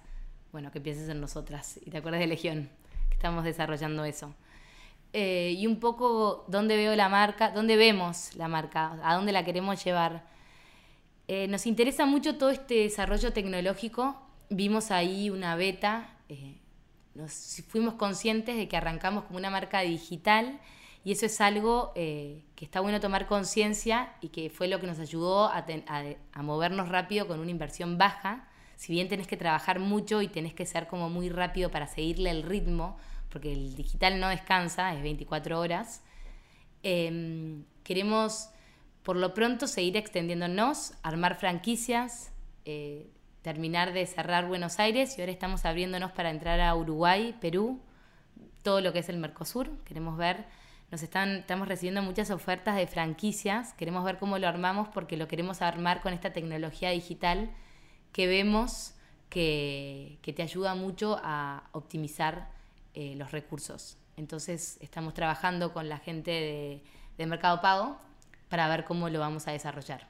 bueno, 0.53 0.71
que 0.71 0.79
pienses 0.79 1.09
en 1.09 1.19
nosotras 1.19 1.79
y 1.85 1.89
te 1.89 1.97
acuerdes 1.97 2.21
de 2.21 2.27
Legión, 2.27 2.69
que 3.09 3.15
estamos 3.15 3.43
desarrollando 3.43 4.05
eso. 4.05 4.33
Eh, 5.13 5.55
y 5.57 5.67
un 5.67 5.79
poco 5.79 6.45
dónde 6.47 6.75
veo 6.75 6.95
la 6.95 7.09
marca, 7.09 7.51
dónde 7.51 7.75
vemos 7.75 8.35
la 8.35 8.47
marca, 8.47 8.97
a 9.03 9.15
dónde 9.15 9.31
la 9.31 9.43
queremos 9.45 9.83
llevar. 9.83 10.25
Eh, 11.27 11.47
nos 11.47 11.65
interesa 11.65 12.05
mucho 12.05 12.37
todo 12.37 12.49
este 12.49 12.75
desarrollo 12.75 13.31
tecnológico. 13.33 14.21
Vimos 14.49 14.91
ahí 14.91 15.29
una 15.29 15.55
beta, 15.55 16.09
eh, 16.29 16.57
nos 17.15 17.63
fuimos 17.67 17.95
conscientes 17.95 18.57
de 18.57 18.67
que 18.67 18.77
arrancamos 18.77 19.23
como 19.25 19.37
una 19.37 19.49
marca 19.49 19.81
digital 19.81 20.59
y 21.03 21.13
eso 21.13 21.25
es 21.25 21.39
algo 21.41 21.93
que 21.95 22.43
está 22.59 22.81
bueno 22.81 22.99
tomar 22.99 23.27
conciencia 23.27 24.13
y 24.21 24.27
que 24.29 24.49
fue 24.49 24.67
lo 24.67 24.79
que 24.79 24.87
nos 24.87 24.99
ayudó 24.99 25.45
a, 25.45 25.65
a 26.33 26.43
movernos 26.43 26.89
rápido 26.89 27.27
con 27.27 27.39
una 27.39 27.49
inversión 27.49 27.97
baja. 27.97 28.47
Si 28.75 28.91
bien 28.91 29.07
tenés 29.07 29.25
que 29.25 29.37
trabajar 29.37 29.79
mucho 29.79 30.21
y 30.21 30.27
tenés 30.27 30.53
que 30.53 30.65
ser 30.65 30.87
como 30.87 31.09
muy 31.09 31.29
rápido 31.29 31.71
para 31.71 31.87
seguirle 31.87 32.29
el 32.29 32.43
ritmo, 32.43 32.97
porque 33.37 33.53
el 33.53 33.75
digital 33.75 34.19
no 34.19 34.29
descansa, 34.29 34.95
es 34.95 35.03
24 35.03 35.59
horas. 35.59 36.01
Em, 36.81 37.65
queremos, 37.83 38.49
por 39.03 39.15
lo 39.15 39.35
pronto, 39.35 39.67
seguir 39.67 39.95
extendiéndonos, 39.95 40.93
armar 41.03 41.35
franquicias, 41.35 42.31
eh, 42.65 43.11
terminar 43.43 43.93
de 43.93 44.07
cerrar 44.07 44.47
Buenos 44.47 44.79
Aires 44.79 45.15
y 45.15 45.21
ahora 45.21 45.31
estamos 45.31 45.65
abriéndonos 45.65 46.13
para 46.13 46.31
entrar 46.31 46.59
a 46.59 46.73
Uruguay, 46.73 47.35
Perú, 47.39 47.79
todo 48.63 48.81
lo 48.81 48.91
que 48.91 48.99
es 48.99 49.09
el 49.09 49.17
Mercosur. 49.17 49.69
Queremos 49.83 50.17
ver, 50.17 50.45
nos 50.89 51.03
están, 51.03 51.35
estamos 51.35 51.67
recibiendo 51.67 52.01
muchas 52.01 52.31
ofertas 52.31 52.75
de 52.75 52.87
franquicias, 52.87 53.73
queremos 53.73 54.03
ver 54.03 54.17
cómo 54.17 54.39
lo 54.39 54.47
armamos 54.47 54.87
porque 54.87 55.15
lo 55.15 55.27
queremos 55.27 55.61
armar 55.61 56.01
con 56.01 56.11
esta 56.11 56.33
tecnología 56.33 56.89
digital 56.89 57.51
que 58.13 58.25
vemos 58.25 58.95
que, 59.29 60.17
que 60.23 60.33
te 60.33 60.41
ayuda 60.41 60.73
mucho 60.73 61.19
a 61.21 61.69
optimizar 61.73 62.56
eh, 62.99 63.13
los 63.15 63.29
recursos. 63.29 63.95
Entonces 64.15 64.79
estamos 64.81 65.13
trabajando 65.13 65.71
con 65.71 65.87
la 65.87 65.99
gente 65.99 66.81
de, 67.19 67.27
Mercado 67.27 67.61
Pago 67.61 67.95
para 68.49 68.67
ver 68.67 68.85
cómo 68.85 69.07
lo 69.09 69.19
vamos 69.19 69.47
a 69.47 69.51
desarrollar. 69.51 70.07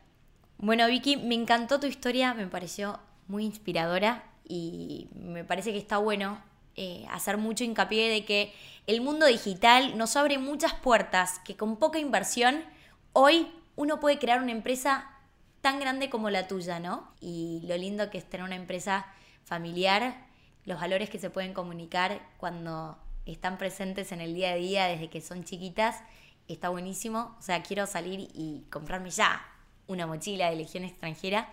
Bueno, 0.58 0.88
Vicky, 0.88 1.18
me 1.18 1.36
encantó 1.36 1.82
tu 1.82 1.88
historia, 1.88 2.34
me 2.34 2.48
pareció 2.48 2.98
muy 3.28 3.44
inspiradora 3.44 4.24
y 4.48 5.10
me 5.14 5.44
parece 5.44 5.74
que 5.74 5.80
está 5.80 5.98
bueno 5.98 6.42
eh, 6.78 7.06
hacer 7.12 7.38
mucho 7.38 7.66
hincapié 7.66 8.10
de 8.10 8.24
que 8.24 8.54
el 8.86 9.02
mundo 9.02 9.26
digital 9.26 9.98
nos 9.98 10.16
abre 10.16 10.38
muchas 10.38 10.74
puertas, 10.74 11.40
que 11.40 11.58
con 11.58 11.76
poca 11.76 12.00
inversión 12.00 12.64
hoy 13.12 13.52
uno 13.76 14.00
puede 14.00 14.18
crear 14.18 14.42
una 14.42 14.54
empresa 14.54 15.12
tan 15.60 15.82
grande 15.82 16.10
como 16.10 16.30
la 16.30 16.48
tuya, 16.48 16.80
¿no? 16.80 17.12
Y 17.20 17.64
lo 17.68 17.76
lindo 17.76 18.10
que 18.10 18.18
es 18.18 18.30
tener 18.30 18.46
una 18.46 18.56
empresa 18.56 19.08
familiar 19.44 20.27
los 20.68 20.82
valores 20.82 21.10
que 21.10 21.18
se 21.18 21.30
pueden 21.30 21.54
comunicar 21.54 22.22
cuando 22.38 22.98
están 23.26 23.58
presentes 23.58 24.12
en 24.12 24.20
el 24.20 24.36
día 24.36 24.52
a 24.52 24.56
día 24.56 24.86
desde 24.88 25.10
que 25.10 25.22
son 25.22 25.46
chiquitas, 25.46 26.04
está 26.50 26.68
buenísimo. 26.68 27.36
O 27.40 27.42
sea, 27.42 27.64
quiero 27.64 27.88
salir 27.88 28.30
y 28.34 28.66
comprarme 28.70 29.10
ya 29.10 29.42
una 29.88 30.06
mochila 30.06 30.50
de 30.50 30.58
Legión 30.58 30.84
extranjera. 30.84 31.50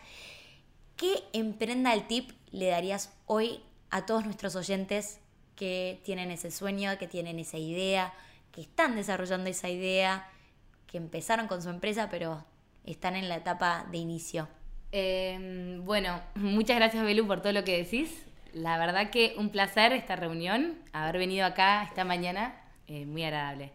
¿Qué 0.96 1.22
emprenda 1.32 1.94
el 1.94 2.08
tip 2.08 2.32
le 2.50 2.66
darías 2.66 3.14
hoy 3.26 3.60
a 3.90 4.04
todos 4.04 4.24
nuestros 4.24 4.56
oyentes 4.56 5.20
que 5.54 6.00
tienen 6.02 6.32
ese 6.32 6.50
sueño, 6.50 6.98
que 6.98 7.06
tienen 7.06 7.38
esa 7.38 7.58
idea, 7.58 8.12
que 8.50 8.62
están 8.62 8.96
desarrollando 8.96 9.48
esa 9.48 9.68
idea, 9.68 10.28
que 10.88 10.98
empezaron 10.98 11.46
con 11.46 11.62
su 11.62 11.68
empresa, 11.68 12.08
pero 12.10 12.44
están 12.84 13.14
en 13.14 13.28
la 13.28 13.36
etapa 13.36 13.86
de 13.92 13.98
inicio? 13.98 14.48
Em, 14.90 15.84
bueno, 15.84 16.20
muchas 16.34 16.76
gracias 16.76 17.04
Belu 17.04 17.28
por 17.28 17.40
todo 17.42 17.52
lo 17.52 17.62
que 17.62 17.78
decís. 17.78 18.24
La 18.54 18.78
verdad 18.78 19.10
que 19.10 19.34
un 19.36 19.50
placer 19.50 19.92
esta 19.92 20.14
reunión, 20.14 20.78
haber 20.92 21.18
venido 21.18 21.44
acá 21.44 21.82
esta 21.82 22.04
mañana, 22.04 22.54
eh, 22.86 23.04
muy 23.04 23.24
agradable. 23.24 23.72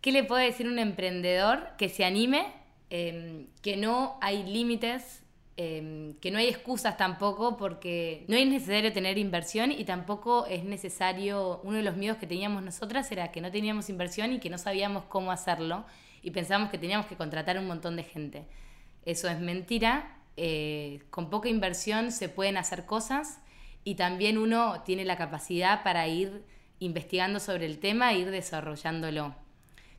¿Qué 0.00 0.12
le 0.12 0.22
puedo 0.22 0.40
decir 0.40 0.68
un 0.68 0.78
emprendedor 0.78 1.70
que 1.76 1.88
se 1.88 2.04
anime, 2.04 2.46
em, 2.90 3.48
que 3.60 3.76
no 3.76 4.16
hay 4.20 4.44
límites, 4.44 5.24
em, 5.56 6.14
que 6.20 6.30
no 6.30 6.38
hay 6.38 6.46
excusas 6.46 6.96
tampoco, 6.96 7.56
porque 7.56 8.24
no 8.28 8.36
es 8.36 8.46
necesario 8.46 8.92
tener 8.92 9.18
inversión 9.18 9.72
y 9.72 9.84
tampoco 9.84 10.46
es 10.46 10.62
necesario, 10.62 11.60
uno 11.64 11.78
de 11.78 11.82
los 11.82 11.96
miedos 11.96 12.18
que 12.18 12.28
teníamos 12.28 12.62
nosotras 12.62 13.10
era 13.10 13.32
que 13.32 13.40
no 13.40 13.50
teníamos 13.50 13.90
inversión 13.90 14.32
y 14.32 14.38
que 14.38 14.48
no 14.48 14.58
sabíamos 14.58 15.04
cómo 15.08 15.32
hacerlo 15.32 15.84
y 16.22 16.30
pensábamos 16.30 16.70
que 16.70 16.78
teníamos 16.78 17.06
que 17.06 17.16
contratar 17.16 17.58
un 17.58 17.66
montón 17.66 17.96
de 17.96 18.04
gente. 18.04 18.44
Eso 19.04 19.28
es 19.28 19.40
mentira, 19.40 20.18
eh, 20.36 21.00
con 21.10 21.30
poca 21.30 21.48
inversión 21.48 22.12
se 22.12 22.28
pueden 22.28 22.56
hacer 22.58 22.86
cosas 22.86 23.40
y 23.88 23.94
también 23.94 24.36
uno 24.36 24.82
tiene 24.82 25.06
la 25.06 25.16
capacidad 25.16 25.82
para 25.82 26.06
ir 26.06 26.44
investigando 26.78 27.40
sobre 27.40 27.64
el 27.64 27.78
tema 27.78 28.12
e 28.12 28.18
ir 28.18 28.30
desarrollándolo. 28.30 29.34